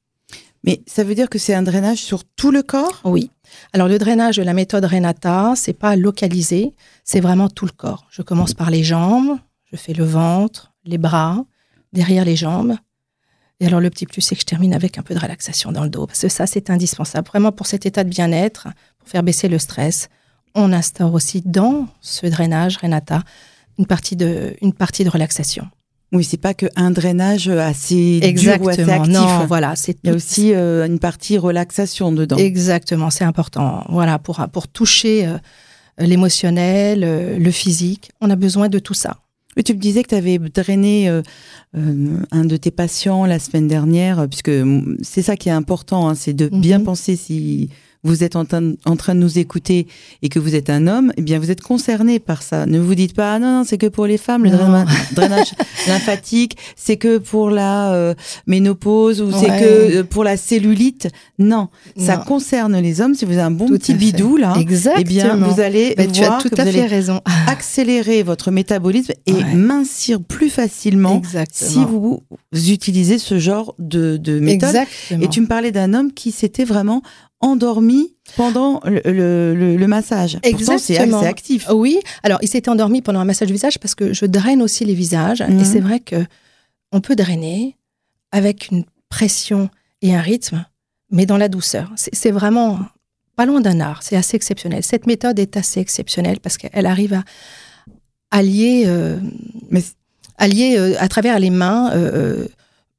Mais 0.64 0.82
ça 0.86 1.02
veut 1.02 1.14
dire 1.14 1.28
que 1.28 1.38
c'est 1.38 1.54
un 1.54 1.62
drainage 1.62 1.98
sur 1.98 2.24
tout 2.24 2.50
le 2.50 2.62
corps? 2.62 3.00
Oui. 3.04 3.30
Alors 3.72 3.88
le 3.88 3.98
drainage 3.98 4.36
de 4.36 4.42
la 4.42 4.54
méthode 4.54 4.84
Renata, 4.84 5.54
c'est 5.56 5.72
pas 5.72 5.96
localisé, 5.96 6.74
c'est 7.04 7.20
vraiment 7.20 7.48
tout 7.48 7.66
le 7.66 7.72
corps. 7.72 8.06
Je 8.10 8.22
commence 8.22 8.54
par 8.54 8.70
les 8.70 8.84
jambes, 8.84 9.38
je 9.70 9.76
fais 9.76 9.92
le 9.92 10.04
ventre, 10.04 10.72
les 10.84 10.98
bras, 10.98 11.44
derrière 11.92 12.24
les 12.24 12.36
jambes, 12.36 12.76
et 13.62 13.66
alors, 13.66 13.78
le 13.78 13.90
petit 13.90 14.06
plus, 14.06 14.20
c'est 14.20 14.34
que 14.34 14.40
je 14.40 14.46
termine 14.46 14.74
avec 14.74 14.98
un 14.98 15.02
peu 15.02 15.14
de 15.14 15.20
relaxation 15.20 15.70
dans 15.70 15.84
le 15.84 15.88
dos, 15.88 16.08
parce 16.08 16.22
que 16.22 16.28
ça, 16.28 16.48
c'est 16.48 16.68
indispensable. 16.68 17.28
Vraiment, 17.28 17.52
pour 17.52 17.68
cet 17.68 17.86
état 17.86 18.02
de 18.02 18.08
bien-être, 18.08 18.66
pour 18.98 19.08
faire 19.08 19.22
baisser 19.22 19.46
le 19.46 19.60
stress, 19.60 20.08
on 20.56 20.72
instaure 20.72 21.14
aussi 21.14 21.42
dans 21.42 21.86
ce 22.00 22.26
drainage, 22.26 22.78
Renata, 22.78 23.22
une 23.78 23.86
partie 23.86 24.16
de, 24.16 24.56
une 24.62 24.72
partie 24.72 25.04
de 25.04 25.10
relaxation. 25.10 25.68
Oui, 26.12 26.24
c'est 26.24 26.36
pas 26.36 26.52
qu'un 26.52 26.90
drainage 26.90 27.48
assez 27.48 28.20
dur 28.34 28.60
ou 28.60 28.68
assez 28.68 28.82
actif. 28.82 29.14
Non, 29.14 29.46
voilà, 29.46 29.74
c'est 29.76 29.96
il 30.04 30.10
y 30.10 30.12
a 30.12 30.14
aussi 30.14 30.52
euh, 30.52 30.86
une 30.86 30.98
partie 30.98 31.38
relaxation 31.38 32.12
dedans. 32.12 32.36
Exactement, 32.36 33.08
c'est 33.10 33.24
important. 33.24 33.84
Voilà, 33.88 34.18
pour 34.18 34.44
pour 34.52 34.68
toucher 34.68 35.26
euh, 35.26 35.38
l'émotionnel, 35.98 37.38
le 37.38 37.50
physique. 37.50 38.10
On 38.20 38.28
a 38.28 38.36
besoin 38.36 38.68
de 38.68 38.78
tout 38.78 38.94
ça. 38.94 39.18
tu 39.64 39.72
me 39.72 39.78
disais 39.78 40.02
que 40.02 40.08
tu 40.08 40.14
avais 40.14 40.38
drainé 40.38 41.08
un 41.74 42.44
de 42.44 42.56
tes 42.56 42.70
patients 42.70 43.24
la 43.24 43.38
semaine 43.38 43.68
dernière, 43.68 44.28
puisque 44.28 44.52
c'est 45.02 45.22
ça 45.22 45.36
qui 45.36 45.48
est 45.48 45.52
important, 45.52 46.08
hein, 46.08 46.14
c'est 46.14 46.34
de 46.34 46.48
bien 46.48 46.78
mhm. 46.78 46.84
penser 46.84 47.16
si 47.16 47.70
vous 48.04 48.24
êtes 48.24 48.34
en, 48.34 48.44
en, 48.84 48.96
train 48.96 49.14
de 49.14 49.20
nous 49.20 49.38
écouter 49.38 49.86
et 50.22 50.28
que 50.28 50.38
vous 50.38 50.54
êtes 50.54 50.70
un 50.70 50.88
homme, 50.88 51.12
eh 51.16 51.22
bien, 51.22 51.38
vous 51.38 51.50
êtes 51.50 51.60
concerné 51.60 52.18
par 52.18 52.42
ça. 52.42 52.66
Ne 52.66 52.80
vous 52.80 52.94
dites 52.96 53.14
pas, 53.14 53.34
ah 53.34 53.38
non, 53.38 53.58
non 53.58 53.64
c'est 53.64 53.78
que 53.78 53.86
pour 53.86 54.06
les 54.06 54.18
femmes, 54.18 54.44
le 54.44 54.50
drainage, 55.12 55.52
lymphatique, 55.86 56.56
c'est 56.74 56.96
que 56.96 57.18
pour 57.18 57.50
la 57.50 57.92
euh, 57.92 58.14
ménopause 58.46 59.22
ou 59.22 59.30
c'est 59.30 59.46
que 59.46 59.98
euh, 59.98 60.04
pour 60.04 60.24
la 60.24 60.36
cellulite. 60.36 61.08
Non, 61.38 61.68
ça 61.96 62.16
concerne 62.16 62.76
les 62.78 63.00
hommes. 63.00 63.14
Si 63.14 63.24
vous 63.24 63.32
avez 63.32 63.42
un 63.42 63.50
bon 63.50 63.68
petit 63.68 63.94
bidou, 63.94 64.36
là, 64.36 64.54
eh 64.58 65.04
bien, 65.04 65.36
vous 65.36 65.60
allez 65.60 65.94
voir 65.96 66.12
tu 66.12 66.24
as 66.24 66.50
tout 66.50 66.60
à 66.60 66.66
fait 66.66 66.86
raison. 66.86 67.20
accélérer 67.46 68.22
votre 68.22 68.50
métabolisme 68.50 69.12
et 69.26 69.44
mincir 69.54 70.20
plus 70.20 70.50
facilement 70.50 71.22
si 71.52 71.84
vous, 71.84 72.22
utilisez 72.52 73.18
ce 73.18 73.38
genre 73.38 73.74
de, 73.78 74.16
de 74.16 74.40
méthode. 74.40 74.76
Et 75.10 75.28
tu 75.28 75.40
me 75.40 75.46
parlais 75.46 75.70
d'un 75.70 75.94
homme 75.94 76.12
qui 76.12 76.32
s'était 76.32 76.64
vraiment 76.64 77.02
endormi 77.42 78.14
pendant 78.36 78.80
le, 78.84 79.86
massage. 79.86 80.38
Exactement. 80.42 81.20
c'est 81.20 81.26
actif. 81.26 81.68
Oui. 81.70 81.98
Alors, 82.22 82.38
il 82.40 82.48
s'était 82.48 82.70
endormi 82.70 83.02
pendant 83.02 83.20
un 83.20 83.24
massage 83.24 83.48
du 83.48 83.52
visage 83.52 83.78
parce 83.78 83.94
que 83.94 84.12
je 84.12 84.24
draine 84.24 84.62
aussi 84.62 84.84
les 84.84 84.94
visages. 84.94 85.42
Et 85.42 85.48
mhm. 85.48 85.64
c'est 85.64 85.80
vrai 85.80 86.00
que 86.00 86.24
on 86.92 87.00
peut 87.00 87.16
drainer 87.16 87.76
avec 88.30 88.70
une 88.70 88.84
pression 89.08 89.68
et 90.00 90.14
un 90.14 90.20
rythme, 90.20 90.64
mais 91.10 91.26
dans 91.26 91.36
la 91.36 91.48
douceur. 91.48 91.92
C'est 91.96 92.30
vraiment 92.30 92.78
pas 93.36 93.46
loin 93.46 93.60
d'un 93.60 93.80
art. 93.80 94.02
C'est 94.02 94.16
assez 94.16 94.36
exceptionnel. 94.36 94.82
Cette 94.82 95.06
méthode 95.06 95.38
est 95.38 95.56
assez 95.56 95.80
exceptionnelle 95.80 96.40
parce 96.40 96.56
qu'elle 96.56 96.86
arrive 96.86 97.14
à 97.14 97.24
allier, 98.30 98.84
euh, 98.86 99.18
allier 100.38 100.76
euh, 100.78 100.94
à 100.98 101.08
travers 101.08 101.38
les 101.38 101.50
mains 101.50 101.92
euh, 101.94 102.46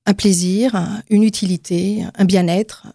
un 0.06 0.14
plaisir, 0.14 1.02
une 1.10 1.24
utilité, 1.24 2.06
un 2.16 2.26
bien-être 2.26 2.88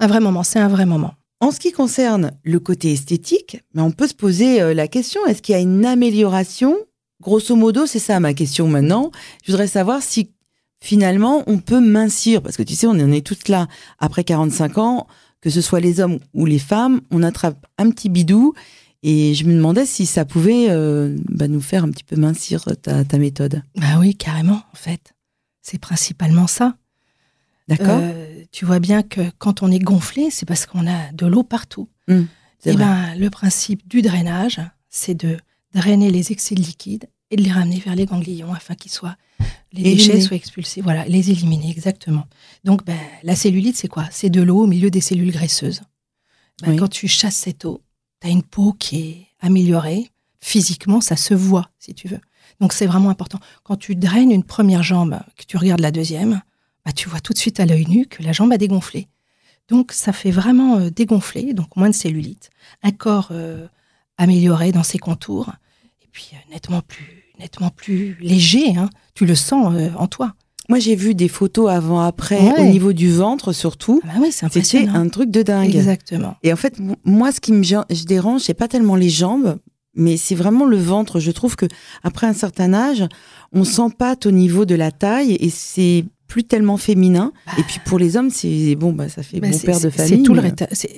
un 0.00 0.06
vrai 0.06 0.20
moment, 0.20 0.42
c'est 0.42 0.58
un 0.58 0.68
vrai 0.68 0.86
moment. 0.86 1.14
En 1.40 1.52
ce 1.52 1.60
qui 1.60 1.72
concerne 1.72 2.32
le 2.42 2.58
côté 2.58 2.92
esthétique, 2.92 3.62
mais 3.74 3.82
on 3.82 3.92
peut 3.92 4.08
se 4.08 4.14
poser 4.14 4.60
euh, 4.60 4.74
la 4.74 4.88
question, 4.88 5.24
est-ce 5.26 5.40
qu'il 5.40 5.54
y 5.54 5.58
a 5.58 5.60
une 5.60 5.86
amélioration? 5.86 6.76
Grosso 7.22 7.54
modo, 7.54 7.86
c'est 7.86 7.98
ça 7.98 8.18
ma 8.18 8.34
question 8.34 8.66
maintenant. 8.66 9.10
Je 9.44 9.52
voudrais 9.52 9.66
savoir 9.66 10.02
si 10.02 10.32
finalement 10.82 11.44
on 11.46 11.58
peut 11.58 11.80
mincir, 11.80 12.42
parce 12.42 12.56
que 12.56 12.62
tu 12.62 12.74
sais, 12.74 12.86
on 12.86 12.92
en 12.92 13.12
est 13.12 13.24
toutes 13.24 13.48
là, 13.48 13.68
après 13.98 14.24
45 14.24 14.78
ans, 14.78 15.06
que 15.40 15.50
ce 15.50 15.60
soit 15.60 15.80
les 15.80 16.00
hommes 16.00 16.18
ou 16.34 16.46
les 16.46 16.58
femmes, 16.58 17.00
on 17.10 17.22
attrape 17.22 17.66
un 17.78 17.90
petit 17.90 18.08
bidou, 18.08 18.54
et 19.02 19.34
je 19.34 19.44
me 19.44 19.54
demandais 19.54 19.86
si 19.86 20.04
ça 20.04 20.24
pouvait 20.24 20.66
euh, 20.68 21.16
bah, 21.28 21.48
nous 21.48 21.62
faire 21.62 21.84
un 21.84 21.90
petit 21.90 22.04
peu 22.04 22.16
mincir 22.16 22.64
ta, 22.82 23.04
ta 23.04 23.18
méthode. 23.18 23.62
Bah 23.76 23.98
oui, 23.98 24.14
carrément, 24.14 24.62
en 24.72 24.76
fait. 24.76 25.14
C'est 25.62 25.78
principalement 25.78 26.46
ça. 26.46 26.74
D'accord. 27.70 28.00
Euh, 28.02 28.44
tu 28.52 28.64
vois 28.64 28.80
bien 28.80 29.02
que 29.02 29.22
quand 29.38 29.62
on 29.62 29.70
est 29.70 29.78
gonflé, 29.78 30.30
c'est 30.30 30.46
parce 30.46 30.66
qu'on 30.66 30.86
a 30.86 31.12
de 31.12 31.26
l'eau 31.26 31.42
partout. 31.42 31.88
Mmh, 32.08 32.14
et 32.66 32.72
eh 32.72 32.74
ben, 32.74 33.14
le 33.16 33.30
principe 33.30 33.88
du 33.88 34.02
drainage, 34.02 34.60
c'est 34.90 35.14
de 35.14 35.38
drainer 35.74 36.10
les 36.10 36.30
excès 36.30 36.54
de 36.54 36.60
liquide 36.60 37.08
et 37.30 37.36
de 37.36 37.42
les 37.42 37.52
ramener 37.52 37.78
vers 37.78 37.94
les 37.94 38.04
ganglions 38.04 38.52
afin 38.52 38.74
qu'ils 38.74 38.90
soient 38.90 39.16
les 39.72 39.82
déchets 39.82 40.20
soient 40.20 40.36
expulsés. 40.36 40.80
Voilà, 40.80 41.04
les 41.06 41.30
éliminer 41.30 41.70
exactement. 41.70 42.26
Donc, 42.64 42.84
ben, 42.84 42.98
la 43.22 43.36
cellulite, 43.36 43.76
c'est 43.76 43.88
quoi? 43.88 44.06
C'est 44.10 44.30
de 44.30 44.42
l'eau 44.42 44.62
au 44.62 44.66
milieu 44.66 44.90
des 44.90 45.00
cellules 45.00 45.30
graisseuses. 45.30 45.82
Ben, 46.62 46.76
quand 46.76 46.88
tu 46.88 47.08
chasses 47.08 47.36
cette 47.36 47.64
eau, 47.64 47.80
tu 48.20 48.28
as 48.28 48.30
une 48.30 48.42
peau 48.42 48.72
qui 48.72 49.00
est 49.00 49.26
améliorée. 49.40 50.10
Physiquement, 50.40 51.00
ça 51.00 51.16
se 51.16 51.34
voit, 51.34 51.70
si 51.78 51.94
tu 51.94 52.08
veux. 52.08 52.20
Donc, 52.60 52.72
c'est 52.72 52.86
vraiment 52.86 53.10
important. 53.10 53.38
Quand 53.62 53.76
tu 53.76 53.94
draines 53.94 54.30
une 54.30 54.44
première 54.44 54.82
jambe, 54.82 55.20
que 55.36 55.44
tu 55.46 55.56
regardes 55.56 55.80
la 55.80 55.90
deuxième, 55.90 56.42
bah, 56.84 56.92
tu 56.92 57.08
vois 57.08 57.20
tout 57.20 57.32
de 57.32 57.38
suite 57.38 57.60
à 57.60 57.66
l'œil 57.66 57.86
nu 57.86 58.06
que 58.06 58.22
la 58.22 58.32
jambe 58.32 58.52
a 58.52 58.58
dégonflé. 58.58 59.08
Donc 59.68 59.92
ça 59.92 60.12
fait 60.12 60.30
vraiment 60.30 60.78
euh, 60.78 60.90
dégonfler, 60.90 61.54
donc 61.54 61.76
moins 61.76 61.88
de 61.88 61.94
cellulite, 61.94 62.50
un 62.82 62.90
corps 62.90 63.28
euh, 63.30 63.66
amélioré 64.18 64.72
dans 64.72 64.82
ses 64.82 64.98
contours, 64.98 65.52
et 66.02 66.08
puis 66.10 66.30
euh, 66.32 66.52
nettement 66.52 66.82
plus 66.82 67.24
nettement 67.38 67.70
plus 67.70 68.18
léger. 68.20 68.76
Hein. 68.76 68.90
Tu 69.14 69.24
le 69.24 69.34
sens 69.34 69.74
en 69.96 70.06
toi. 70.06 70.34
Moi, 70.68 70.78
j'ai 70.78 70.94
vu 70.94 71.14
des 71.14 71.26
photos 71.28 71.70
avant-après 71.70 72.60
au 72.60 72.64
niveau 72.64 72.92
du 72.92 73.10
ventre, 73.10 73.52
surtout. 73.52 74.00
Ah 74.04 74.20
bah 74.20 74.26
C'était 74.30 74.86
un 74.86 75.08
truc 75.08 75.30
de 75.30 75.42
dingue. 75.42 75.74
Exactement. 75.74 76.36
Et 76.42 76.52
en 76.52 76.56
fait, 76.56 76.76
moi, 77.02 77.32
ce 77.32 77.40
qui 77.40 77.52
me 77.52 77.62
je 77.62 78.04
dérange, 78.04 78.42
c'est 78.42 78.54
pas 78.54 78.68
tellement 78.68 78.94
les 78.94 79.08
jambes, 79.08 79.58
mais 79.94 80.16
c'est 80.18 80.34
vraiment 80.34 80.66
le 80.66 80.76
ventre. 80.76 81.18
Je 81.18 81.30
trouve 81.30 81.56
que 81.56 81.66
après 82.02 82.26
un 82.26 82.34
certain 82.34 82.74
âge, 82.74 83.04
on 83.52 83.64
s'empâte 83.64 84.26
au 84.26 84.30
niveau 84.30 84.64
de 84.64 84.74
la 84.74 84.92
taille 84.92 85.32
et 85.40 85.50
c'est 85.50 86.04
plus 86.30 86.44
tellement 86.44 86.78
féminin. 86.78 87.32
Bah. 87.44 87.52
Et 87.58 87.62
puis 87.64 87.80
pour 87.84 87.98
les 87.98 88.16
hommes, 88.16 88.30
c'est 88.30 88.76
bon, 88.76 88.92
bah, 88.92 89.08
ça 89.08 89.22
fait 89.22 89.40
bah, 89.40 89.50
bon 89.50 89.58
père 89.58 89.80
de 89.80 89.90
famille. 89.90 90.18
C'est 90.18 90.22
tout 90.22 90.32
le 90.32 90.42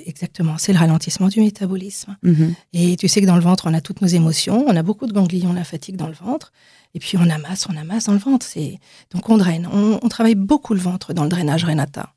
exactement, 0.06 0.58
c'est 0.58 0.72
le 0.72 0.78
ralentissement 0.78 1.28
du 1.28 1.40
métabolisme. 1.40 2.16
Mhm. 2.22 2.54
Et 2.74 2.96
tu 2.96 3.08
sais 3.08 3.20
que 3.22 3.26
dans 3.26 3.34
le 3.36 3.42
ventre, 3.42 3.64
on 3.66 3.74
a 3.74 3.80
toutes 3.80 4.02
nos 4.02 4.08
émotions, 4.08 4.64
on 4.68 4.76
a 4.76 4.82
beaucoup 4.82 5.06
de 5.06 5.12
ganglions 5.12 5.54
lymphatiques 5.54 5.96
dans 5.96 6.06
le 6.06 6.14
ventre, 6.14 6.52
et 6.94 7.00
puis 7.00 7.16
on 7.16 7.28
amasse, 7.28 7.66
on 7.68 7.76
amasse 7.76 8.04
dans 8.04 8.12
le 8.12 8.18
ventre. 8.18 8.46
C'est 8.46 8.78
donc 9.12 9.28
on 9.30 9.38
draine, 9.38 9.68
on, 9.72 10.08
travaille 10.08 10.34
beaucoup 10.34 10.74
le 10.74 10.80
ventre 10.80 11.14
dans 11.14 11.24
le 11.24 11.30
drainage 11.30 11.64
Renata, 11.64 12.12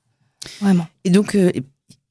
vraiment. 0.61 0.85
Et 1.05 1.09
donc 1.09 1.35
euh, 1.35 1.51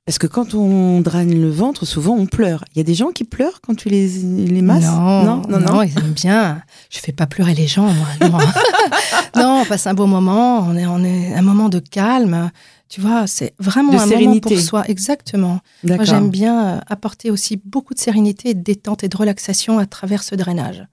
parce 0.07 0.19
que 0.19 0.27
quand 0.27 0.55
on 0.55 1.01
draine 1.01 1.41
le 1.41 1.51
ventre, 1.51 1.87
souvent 1.87 2.15
on 2.15 2.27
pleure. 2.27 2.65
Il 2.75 2.79
y 2.79 2.81
a 2.81 2.85
des 2.85 2.95
gens 2.95 3.11
qui 3.11 3.25
pleurent 3.25 3.61
quand 3.63 3.75
tu 3.75 3.89
les, 3.89 4.07
les 4.09 4.61
masses? 4.61 4.85
Non, 4.85 5.43
non, 5.49 5.61
non, 5.61 5.83
ils 5.83 5.97
aiment 5.99 6.13
bien. 6.13 6.63
Je 6.91 6.99
fais 6.99 7.13
pas 7.13 7.27
pleurer 7.27 7.55
les 7.55 7.67
gens, 7.67 7.91
moi. 8.21 8.41
Non, 9.37 9.63
on 9.63 9.65
passe 9.65 9.87
un 9.87 9.95
beau 9.95 10.07
moment. 10.07 10.61
On 10.61 10.77
est, 10.77 10.87
on 10.87 11.03
est 11.03 11.35
un 11.35 11.43
moment 11.43 11.69
de 11.69 11.79
calme. 11.79 12.51
Tu 12.89 13.01
vois, 13.01 13.27
c'est 13.27 13.55
vraiment 13.59 13.99
un 13.99 14.07
moment 14.07 14.39
pour 14.41 14.59
soi. 14.59 14.85
Exactement. 14.89 15.61
Moi, 15.83 16.05
j'aime 16.05 16.31
bien 16.31 16.67
euh, 16.67 16.81
apporter 16.87 17.31
aussi 17.31 17.61
beaucoup 17.65 17.95
de 17.95 17.99
sérénité, 17.99 18.55
de 18.55 18.61
détente 18.61 19.05
et 19.05 19.09
de 19.09 19.17
relaxation 19.17 19.79
à 19.79 19.87
travers 19.87 20.23
ce 20.23 20.35
drainage. 20.35 20.87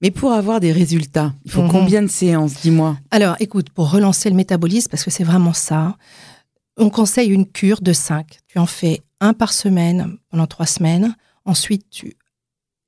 Mais 0.00 0.10
pour 0.10 0.32
avoir 0.32 0.58
des 0.58 0.72
résultats, 0.72 1.32
il 1.44 1.52
faut 1.52 1.62
mhm. 1.62 1.70
combien 1.70 2.02
de 2.02 2.08
séances, 2.08 2.54
dis-moi 2.62 2.96
Alors, 3.10 3.36
écoute, 3.38 3.70
pour 3.70 3.90
relancer 3.90 4.30
le 4.30 4.36
métabolisme, 4.36 4.88
parce 4.90 5.04
que 5.04 5.10
c'est 5.10 5.22
vraiment 5.22 5.52
ça, 5.52 5.96
on 6.76 6.90
conseille 6.90 7.30
une 7.30 7.46
cure 7.46 7.80
de 7.80 7.92
5. 7.92 8.38
Tu 8.48 8.58
en 8.58 8.66
fais 8.66 9.02
un 9.20 9.34
par 9.34 9.52
semaine 9.52 10.16
pendant 10.30 10.46
trois 10.46 10.66
semaines. 10.66 11.14
Ensuite, 11.44 11.86
tu 11.90 12.16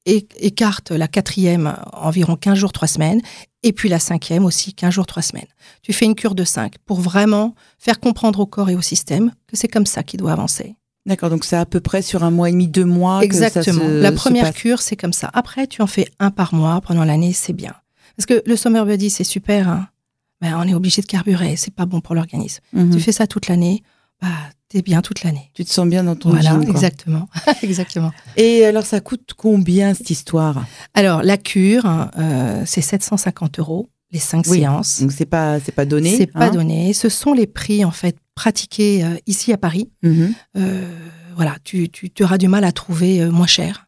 écartes 0.07 0.91
la 0.91 1.09
quatrième 1.09 1.76
environ 1.93 2.37
15 2.37 2.59
jours, 2.59 2.73
trois 2.73 2.88
semaines. 2.88 3.21
Et 3.62 3.73
puis 3.73 3.88
la 3.88 3.99
cinquième 3.99 4.45
aussi 4.45 4.75
15 4.75 4.93
jours, 4.93 5.07
trois 5.07 5.23
semaines. 5.23 5.47
Tu 5.83 5.93
fais 5.93 6.05
une 6.05 6.14
cure 6.14 6.35
de 6.35 6.45
5 6.45 6.76
pour 6.85 7.00
vraiment 7.00 7.55
faire 7.79 8.00
comprendre 8.00 8.41
au 8.41 8.47
corps 8.47 8.69
et 8.69 8.75
au 8.75 8.83
système 8.83 9.33
que 9.47 9.57
c'est 9.57 9.69
comme 9.69 9.87
ça 9.87 10.03
qu'il 10.03 10.21
doit 10.21 10.33
avancer. 10.33 10.76
D'accord, 11.07 11.29
donc 11.29 11.45
c'est 11.45 11.57
à 11.57 11.67
peu 11.67 11.81
près 11.81 12.00
sur 12.00 12.25
un 12.25 12.31
mois 12.31 12.49
et 12.49 12.53
demi, 12.53 12.67
deux 12.67 12.85
mois. 12.85 13.23
Exactement. 13.23 13.81
Que 13.81 13.85
ça 13.85 13.88
se, 13.88 14.00
la 14.00 14.12
première 14.12 14.55
cure, 14.55 14.81
c'est 14.81 14.97
comme 14.97 15.12
ça. 15.12 15.31
Après, 15.35 15.67
tu 15.67 15.83
en 15.83 15.87
fais 15.87 16.09
un 16.19 16.31
par 16.31 16.55
mois 16.55 16.81
pendant 16.81 17.05
l'année, 17.05 17.35
c'est 17.35 17.53
bien. 17.53 17.75
Parce 18.17 18.26
que 18.26 18.43
le 18.47 18.57
Summer 18.57 18.87
Body, 18.87 19.11
c'est 19.11 19.25
super. 19.25 19.69
Hein. 19.69 19.88
Ben, 20.44 20.58
on 20.58 20.68
est 20.68 20.74
obligé 20.74 21.00
de 21.00 21.06
carburer, 21.06 21.56
c'est 21.56 21.72
pas 21.72 21.86
bon 21.86 22.02
pour 22.02 22.14
l'organisme. 22.14 22.60
Mhm. 22.74 22.94
Tu 22.94 23.00
fais 23.00 23.12
ça 23.12 23.26
toute 23.26 23.48
l'année, 23.48 23.82
bah, 24.20 24.28
es 24.74 24.82
bien 24.82 25.00
toute 25.00 25.22
l'année. 25.22 25.50
Tu 25.54 25.64
te 25.64 25.70
sens 25.70 25.88
bien 25.88 26.04
dans 26.04 26.16
ton 26.16 26.28
Voilà, 26.28 26.60
exactement. 26.68 27.30
exactement. 27.62 28.12
Et 28.36 28.66
alors, 28.66 28.84
ça 28.84 29.00
coûte 29.00 29.30
combien 29.34 29.94
cette 29.94 30.10
histoire? 30.10 30.66
Alors, 30.92 31.22
la 31.22 31.38
cure, 31.38 32.10
euh, 32.18 32.62
c'est 32.66 32.82
750 32.82 33.58
euros, 33.58 33.88
les 34.12 34.18
cinq 34.18 34.44
séances. 34.44 35.00
Donc, 35.00 35.12
c'est 35.12 35.24
pas, 35.24 35.60
c'est 35.60 35.72
pas 35.72 35.86
donné. 35.86 36.14
C'est 36.14 36.26
pas 36.26 36.48
hein 36.48 36.50
donné. 36.50 36.92
Ce 36.92 37.08
sont 37.08 37.32
les 37.32 37.46
prix, 37.46 37.82
en 37.82 37.90
fait, 37.90 38.18
pratiqués 38.34 39.02
euh, 39.02 39.16
ici 39.26 39.50
à 39.50 39.56
Paris. 39.56 39.88
Mhm. 40.02 40.34
Euh, 40.58 40.90
voilà, 41.36 41.56
tu, 41.64 41.88
tu, 41.88 42.10
tu, 42.10 42.22
auras 42.22 42.36
du 42.36 42.48
mal 42.48 42.64
à 42.64 42.72
trouver 42.72 43.24
moins 43.30 43.46
cher. 43.46 43.86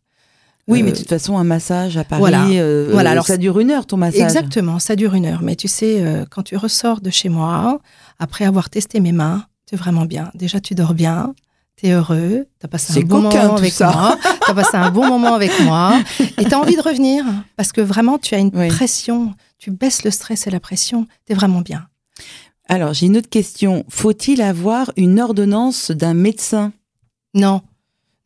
Oui, 0.68 0.82
mais 0.82 0.90
de 0.90 0.96
toute 0.96 1.08
façon, 1.08 1.38
un 1.38 1.44
massage 1.44 1.96
à 1.96 2.02
Paris, 2.02 2.20
voilà. 2.20 2.46
Euh, 2.48 2.88
voilà. 2.90 3.10
Alors, 3.12 3.26
ça 3.26 3.36
dure 3.36 3.60
une 3.60 3.70
heure 3.70 3.86
ton 3.86 3.96
massage. 3.96 4.20
Exactement, 4.22 4.78
ça 4.80 4.96
dure 4.96 5.14
une 5.14 5.26
heure. 5.26 5.42
Mais 5.42 5.54
tu 5.54 5.68
sais, 5.68 6.04
euh, 6.04 6.24
quand 6.28 6.42
tu 6.42 6.56
ressors 6.56 7.00
de 7.00 7.10
chez 7.10 7.28
moi, 7.28 7.80
après 8.18 8.44
avoir 8.44 8.68
testé 8.68 8.98
mes 8.98 9.12
mains, 9.12 9.44
c'est 9.70 9.76
vraiment 9.76 10.06
bien. 10.06 10.30
Déjà, 10.34 10.58
tu 10.58 10.74
dors 10.74 10.94
bien, 10.94 11.34
tu 11.76 11.86
es 11.86 11.92
heureux, 11.92 12.46
tu 12.58 12.66
as 12.66 12.68
passé 12.68 12.98
un 12.98 13.04
bon 13.04 13.22
moment 13.22 13.54
avec 13.56 13.78
moi, 13.78 14.18
tu 14.44 14.50
as 14.50 14.54
passé 14.54 14.76
un 14.76 14.90
bon 14.90 15.06
moment 15.06 15.34
avec 15.34 15.52
moi, 15.60 16.00
et 16.38 16.44
tu 16.44 16.52
as 16.52 16.58
envie 16.58 16.76
de 16.76 16.82
revenir 16.82 17.24
parce 17.56 17.70
que 17.70 17.80
vraiment, 17.80 18.18
tu 18.18 18.34
as 18.34 18.38
une 18.38 18.50
pression, 18.50 19.34
tu 19.58 19.70
baisses 19.70 20.02
le 20.02 20.10
stress 20.10 20.46
et 20.46 20.50
la 20.50 20.60
pression, 20.60 21.06
tu 21.26 21.32
es 21.32 21.34
vraiment 21.36 21.60
bien. 21.60 21.86
Alors, 22.68 22.92
j'ai 22.92 23.06
une 23.06 23.16
autre 23.16 23.28
question. 23.28 23.84
Faut-il 23.88 24.42
avoir 24.42 24.90
une 24.96 25.20
ordonnance 25.20 25.92
d'un 25.92 26.14
médecin? 26.14 26.72
Non. 27.34 27.60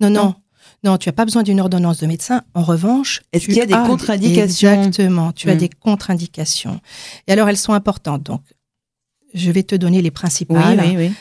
Non, 0.01 0.09
non. 0.09 0.35
Non, 0.83 0.97
tu 0.97 1.09
n'as 1.09 1.13
pas 1.13 1.25
besoin 1.25 1.43
d'une 1.43 1.61
ordonnance 1.61 1.99
de 1.99 2.07
médecin. 2.07 2.43
En 2.55 2.63
revanche, 2.63 3.21
est-ce 3.33 3.47
qu'il 3.47 3.57
y 3.57 3.61
a 3.61 3.67
des 3.67 3.75
contre-indications 3.75 4.73
Exactement, 4.73 5.33
tu 5.33 5.51
as 5.51 5.55
hmm. 5.55 5.59
des 5.59 5.69
contre-indications. 5.69 6.81
Et 7.27 7.33
alors, 7.33 7.49
elles 7.49 7.59
sont 7.59 7.75
importantes. 7.75 8.23
Donc, 8.23 8.43
je 9.35 9.51
vais 9.51 9.63
te 9.63 9.75
donner 9.75 10.01
les 10.03 10.11
principales. 10.11 10.81
Oui, 10.81 10.97
oui, 10.97 11.13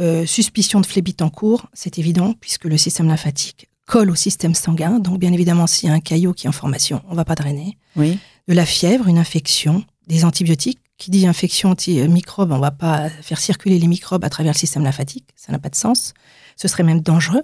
euh, 0.00 0.26
suspicion 0.26 0.80
de 0.80 0.86
phlébite 0.86 1.22
en 1.22 1.30
cours, 1.30 1.68
c'est 1.72 1.98
évident, 1.98 2.34
puisque 2.40 2.64
le 2.64 2.76
système 2.76 3.06
lymphatique 3.06 3.68
colle 3.86 4.10
au 4.10 4.14
système 4.14 4.54
sanguin. 4.54 4.98
Donc, 4.98 5.20
bien 5.20 5.32
évidemment, 5.32 5.66
s'il 5.66 5.88
y 5.88 5.92
a 5.92 5.94
un 5.94 6.00
caillot 6.00 6.32
qui 6.32 6.46
est 6.46 6.48
en 6.48 6.52
formation, 6.52 7.02
on 7.08 7.14
va 7.14 7.24
pas 7.24 7.34
drainer. 7.34 7.78
Oui. 7.96 8.18
De 8.48 8.54
la 8.54 8.66
fièvre, 8.66 9.08
une 9.08 9.18
infection, 9.18 9.84
des 10.06 10.24
antibiotiques. 10.24 10.80
Qui 10.96 11.10
dit 11.10 11.26
infection 11.26 11.70
anti-microbe, 11.70 12.52
on 12.52 12.60
va 12.60 12.70
pas 12.70 13.10
faire 13.10 13.40
circuler 13.40 13.80
les 13.80 13.88
microbes 13.88 14.24
à 14.24 14.30
travers 14.30 14.52
le 14.52 14.58
système 14.58 14.84
lymphatique. 14.84 15.26
Ça 15.34 15.50
n'a 15.50 15.58
pas 15.58 15.68
de 15.68 15.74
sens. 15.74 16.14
Ce 16.54 16.68
serait 16.68 16.84
même 16.84 17.00
dangereux. 17.00 17.42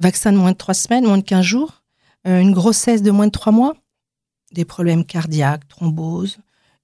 Vaccin 0.00 0.32
de 0.32 0.38
moins 0.38 0.52
de 0.52 0.56
trois 0.56 0.74
semaines, 0.74 1.06
moins 1.06 1.18
de 1.18 1.22
15 1.22 1.44
jours. 1.44 1.82
Euh, 2.26 2.40
une 2.40 2.52
grossesse 2.52 3.02
de 3.02 3.10
moins 3.10 3.26
de 3.26 3.32
trois 3.32 3.52
mois. 3.52 3.74
Des 4.52 4.64
problèmes 4.64 5.04
cardiaques, 5.04 5.68
thrombose, 5.68 6.38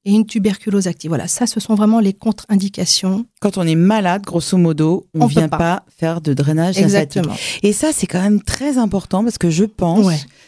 et 0.05 0.13
une 0.13 0.27
tuberculose 0.27 0.87
active. 0.87 1.11
Voilà, 1.11 1.29
ça, 1.29 1.47
ce 1.47 1.61
sont 1.61 1.75
vraiment 1.75 2.01
les 2.01 2.13
contre-indications. 2.13 3.27
Quand 3.45 3.59
on 3.59 3.67
est 3.67 3.75
malade, 3.75 4.23
grosso 4.23 4.57
modo, 4.57 5.07
on 5.13 5.27
ne 5.27 5.29
vient 5.29 5.49
pas. 5.51 5.83
faire 5.99 6.23
de 6.23 6.33
drainage 6.33 6.79
Exactement. 6.79 7.35
Et 7.63 7.75
ça, 7.75 7.89
c'est 7.93 8.07
quand 8.07 8.23
même 8.23 8.41
très 8.41 8.79
important 8.79 9.23
parce 9.23 9.37
que 9.37 9.51
je 9.51 9.65
pense 9.65 10.07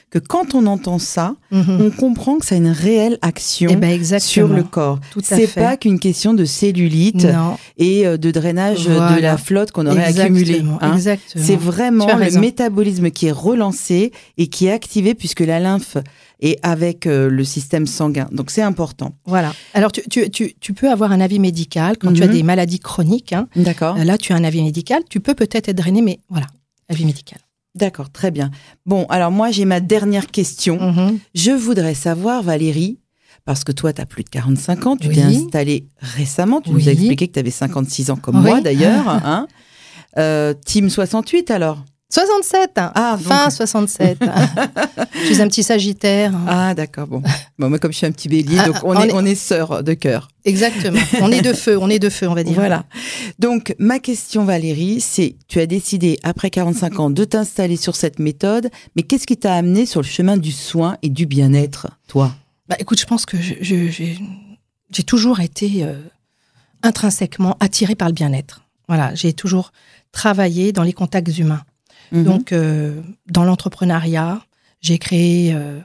que 0.09 0.19
quand 0.19 0.55
on 0.55 0.65
entend 0.65 0.99
ça, 0.99 1.35
mhm. 1.50 1.79
on 1.79 1.91
comprend 1.91 2.38
que 2.38 2.47
ça 2.47 2.55
a 2.55 2.59
une 2.59 2.69
réelle 2.69 3.19
action 3.21 3.69
eh 3.71 3.76
ben, 3.76 4.03
sur 4.19 4.49
le 4.49 4.62
corps. 4.62 4.99
C'est 5.23 5.53
pas 5.53 5.76
qu'une 5.76 5.99
question 5.99 6.33
de 6.33 6.47
cellulite 6.47 7.26
et 7.76 8.07
euh, 8.07 8.17
de 8.17 8.31
drainage 8.31 8.87
de 8.87 9.21
la 9.21 9.37
flotte 9.37 9.73
qu'on 9.73 9.87
aurait 9.87 10.19
accumulée. 10.19 10.65
Hein. 10.81 10.97
C'est 11.26 11.57
vraiment 11.57 12.07
le 12.07 12.41
métabolisme 12.41 13.11
qui 13.11 13.26
est 13.26 13.33
relancé 13.33 14.11
et 14.38 14.47
qui 14.47 14.69
est 14.69 14.73
activé 14.73 15.15
puisque 15.15 15.41
la 15.41 15.61
lymphe 15.61 15.99
et 16.41 16.59
avec 16.62 17.07
euh, 17.07 17.31
le 17.31 17.45
système 17.45 17.87
sanguin. 17.87 18.29
Donc 18.31 18.50
c'est 18.50 18.62
important. 18.62 19.15
Voilà. 19.25 19.55
Alors 19.75 19.91
tu, 19.91 20.03
tu, 20.09 20.29
tu, 20.31 20.55
tu, 20.61 20.73
peux 20.75 20.91
avoir 20.91 21.12
un 21.12 21.21
avis 21.21 21.38
médical 21.38 21.97
quand 21.99 22.12
tu 22.12 22.23
as 22.23 22.26
mhm. 22.26 22.33
des 22.33 22.43
maladies 22.43 22.79
chroniques. 22.87 23.33
Hein. 23.33 23.49
D'accord. 23.57 23.97
Euh, 23.99 24.05
là, 24.05 24.16
tu 24.16 24.33
as 24.33 24.37
un 24.37 24.45
avis 24.45 24.62
médical. 24.62 25.02
Tu 25.11 25.21
peux 25.21 25.35
peut-être 25.35 25.69
être 25.69 25.76
drainé, 25.76 26.00
mais 26.00 26.21
voilà, 26.31 26.47
avis 26.88 27.05
médical. 27.05 27.40
D'accord, 27.75 28.11
très 28.11 28.31
bien. 28.31 28.50
Bon, 28.87 29.05
alors 29.11 29.31
moi, 29.31 29.50
j'ai 29.50 29.66
ma 29.66 29.81
dernière 29.81 30.28
question. 30.28 30.81
Mhm. 30.81 31.19
Je 31.35 31.50
voudrais 31.50 31.95
savoir, 31.95 32.43
Valérie, 32.43 33.00
parce 33.45 33.64
que 33.64 33.73
toi, 33.73 33.93
tu 33.93 34.00
as 34.00 34.07
plus 34.07 34.25
de 34.25 34.31
45 34.31 34.87
ans, 34.87 34.97
tu 34.97 35.09
t'es 35.09 35.21
installée 35.21 35.88
récemment, 35.99 36.61
tu 36.61 36.71
nous 36.71 36.88
as 36.88 36.93
expliqué 36.93 37.28
que 37.28 37.33
tu 37.33 37.38
avais 37.38 37.50
56 37.50 38.11
ans 38.11 38.16
comme 38.16 38.40
moi 38.40 38.61
d'ailleurs. 38.61 39.09
Hein 39.26 39.47
euh, 40.19 40.55
team 40.64 40.88
68 40.88 41.50
alors? 41.50 41.85
67 42.16 42.70
Ah, 42.76 43.18
fin 43.23 43.50
67. 43.50 44.18
je 45.14 45.35
suis 45.35 45.42
un 45.42 45.49
petit 45.49 45.62
sagittaire. 45.62 46.32
Ah, 46.49 46.73
d'accord. 46.73 47.06
Bon. 47.06 47.23
bon, 47.58 47.68
moi, 47.68 47.78
comme 47.78 47.92
je 47.92 47.99
suis 47.99 48.06
un 48.06 48.11
petit 48.11 48.30
bélier, 48.30 48.56
donc 48.64 48.76
on, 48.85 48.99
est, 48.99 49.12
on 49.12 49.23
est 49.23 49.35
sœurs 49.35 49.85
de 49.85 49.92
cœur. 49.92 50.28
Exactement. 50.46 50.99
On 51.20 51.30
est 51.30 51.42
de 51.42 51.52
feu, 51.52 51.76
on 51.78 51.90
est 51.90 51.99
de 51.99 52.08
feu, 52.08 52.26
on 52.26 52.32
va 52.32 52.42
dire. 52.42 52.54
Voilà. 52.54 52.87
Donc, 53.38 53.75
ma 53.78 53.99
question, 53.99 54.46
Valérie, 54.46 55.02
c'est 55.02 55.37
tu 55.46 55.61
as 55.61 55.66
décidé, 55.66 56.18
après 56.23 56.49
45 56.49 57.00
ans, 57.00 57.11
de 57.11 57.25
t'installer 57.25 57.76
sur 57.76 57.94
cette 57.94 58.18
méthode, 58.18 58.70
mais 58.96 59.02
qu'est-ce 59.02 59.26
qui 59.26 59.37
t'a 59.37 59.52
amené 59.54 59.85
sur 59.85 60.00
le 60.00 60.06
chemin 60.06 60.38
du 60.38 60.52
soin 60.52 60.96
et 61.02 61.11
du 61.11 61.26
bien-être, 61.26 61.88
toi? 62.08 62.35
Bah, 62.66 62.76
écoute, 62.78 62.99
je 62.99 63.04
pense 63.04 63.26
que 63.26 63.37
j'ai 63.38 65.02
toujours 65.02 65.40
été 65.40 65.85
euh, 65.85 66.00
intrinsèquement 66.82 67.58
attirée 67.61 67.94
par 67.94 68.08
le 68.08 68.14
bien-être. 68.14 68.62
Voilà, 68.88 69.14
j'ai 69.14 69.35
toujours 69.35 69.70
travaillé 70.12 70.73
dans 70.73 70.82
les 70.82 70.94
contacts 70.94 71.37
humains. 71.37 71.61
Mhm. 72.12 72.25
Donc, 72.25 72.52
euh, 72.52 73.00
dans 73.30 73.44
l'entrepreneuriat, 73.44 74.40
j'ai 74.80 74.98
créé 74.98 75.52
euh, 75.54 75.78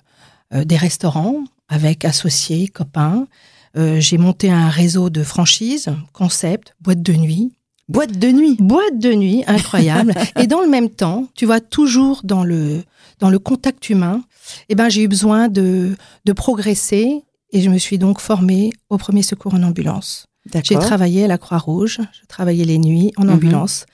euh, 0.53 0.63
des 0.63 0.77
restaurants 0.77 1.43
avec 1.69 2.03
associés, 2.05 2.67
copains. 2.67 3.27
j'ai 3.75 4.17
monté 4.17 4.51
un 4.51 4.67
réseau 4.67 5.09
de 5.09 5.23
franchises, 5.23 5.89
concept, 6.11 6.75
boîte 6.81 7.01
de 7.01 7.13
nuit. 7.13 7.53
Boîte 7.87 8.19
de 8.19 8.27
nuit 8.27 8.57
Boîte 8.59 8.99
de 8.99 9.13
nuit, 9.13 9.43
incroyable. 9.47 10.13
et 10.39 10.47
dans 10.47 10.61
le 10.61 10.67
même 10.67 10.89
temps, 10.89 11.29
tu 11.33 11.45
vois, 11.45 11.61
toujours 11.61 12.21
dans 12.25 12.43
le, 12.43 12.83
dans 13.19 13.29
le 13.29 13.39
contact 13.39 13.89
humain, 13.89 14.21
eh 14.67 14.75
ben, 14.75 14.89
j'ai 14.89 15.03
eu 15.03 15.07
besoin 15.07 15.47
de, 15.47 15.95
de 16.25 16.33
progresser 16.33 17.23
et 17.51 17.61
je 17.61 17.69
me 17.69 17.77
suis 17.77 17.97
donc 17.97 18.19
formée 18.19 18.71
au 18.89 18.97
premier 18.97 19.23
secours 19.23 19.53
en 19.53 19.63
ambulance. 19.63 20.25
J'ai 20.63 20.75
travaillé 20.75 21.25
à 21.25 21.27
la 21.27 21.37
Croix-Rouge, 21.37 21.99
je 22.11 22.25
travaillais 22.27 22.65
les 22.65 22.79
nuits 22.79 23.13
en 23.17 23.25
mhm. 23.25 23.31
ambulance. 23.31 23.85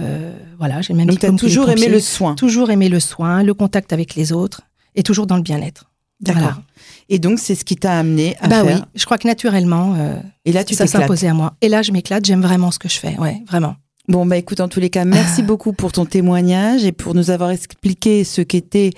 Euh, 0.00 0.32
voilà, 0.58 0.80
j'ai 0.80 0.94
même 0.94 1.06
Donc, 1.06 1.20
tu 1.20 1.26
as 1.26 1.32
toujours 1.32 1.70
aimé 1.70 1.88
le 1.88 2.00
soin. 2.00 2.34
Toujours 2.34 2.70
aimé 2.70 2.88
le 2.88 3.00
soin, 3.00 3.42
le 3.42 3.54
contact 3.54 3.92
avec 3.92 4.14
les 4.14 4.32
autres 4.32 4.62
et 4.94 5.02
toujours 5.02 5.26
dans 5.26 5.36
le 5.36 5.42
bien-être. 5.42 5.90
D'accord. 6.20 6.62
Et 7.08 7.18
donc, 7.18 7.38
c'est 7.38 7.54
ce 7.54 7.64
qui 7.64 7.76
t'a 7.76 7.98
amené 7.98 8.36
à 8.40 8.48
bah 8.48 8.64
faire. 8.64 8.76
oui, 8.76 8.82
je 8.94 9.04
crois 9.04 9.18
que 9.18 9.28
naturellement, 9.28 9.94
euh, 9.96 10.16
et 10.44 10.52
là, 10.52 10.64
tu 10.64 10.74
ça 10.74 10.86
s'imposait 10.86 11.28
à 11.28 11.34
moi. 11.34 11.54
Et 11.60 11.68
là, 11.68 11.82
je 11.82 11.92
m'éclate, 11.92 12.24
j'aime 12.24 12.42
vraiment 12.42 12.70
ce 12.70 12.78
que 12.78 12.88
je 12.88 12.98
fais, 12.98 13.16
ouais, 13.18 13.42
vraiment. 13.46 13.76
Bon, 14.08 14.24
bah 14.24 14.38
écoute, 14.38 14.60
en 14.60 14.68
tous 14.68 14.80
les 14.80 14.88
cas, 14.88 15.04
merci 15.04 15.42
beaucoup 15.42 15.74
pour 15.74 15.92
ton 15.92 16.06
témoignage 16.06 16.82
et 16.84 16.92
pour 16.92 17.14
nous 17.14 17.30
avoir 17.30 17.50
expliqué 17.50 18.24
ce 18.24 18.40
qu'était 18.40 18.90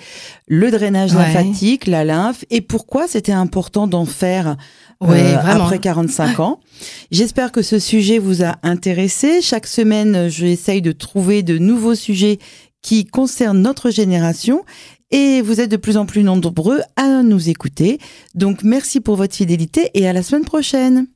le 0.47 0.71
drainage 0.71 1.13
lymphatique, 1.13 1.85
la 1.85 2.05
lymphe, 2.05 2.45
et 2.49 2.61
pourquoi 2.61 3.09
c'était 3.09 3.33
important 3.33 3.87
d'en 3.87 4.05
faire 4.05 4.55
euh, 5.01 5.37
après 5.43 5.79
45 5.79 6.39
ans. 6.39 6.59
J'espère 7.11 7.51
que 7.51 7.61
ce 7.61 7.79
sujet 7.79 8.19
vous 8.19 8.43
a 8.43 8.57
intéressé. 8.63 9.41
Chaque 9.41 9.67
semaine, 9.67 10.29
j'essaye 10.29 10.81
de 10.81 10.91
trouver 10.91 11.43
de 11.43 11.57
nouveaux 11.57 11.95
sujets 11.95 12.39
qui 12.81 13.05
concernent 13.05 13.61
notre 13.61 13.89
génération 13.89 14.63
et 15.11 15.41
vous 15.41 15.59
êtes 15.59 15.69
de 15.69 15.77
plus 15.77 15.97
en 15.97 16.05
plus 16.05 16.23
nombreux 16.23 16.81
à 16.95 17.23
nous 17.23 17.49
écouter. 17.49 17.99
Donc 18.35 18.63
merci 18.63 19.01
pour 19.01 19.15
votre 19.15 19.35
fidélité 19.35 19.91
et 19.93 20.07
à 20.07 20.13
la 20.13 20.23
semaine 20.23 20.45
prochaine. 20.45 21.07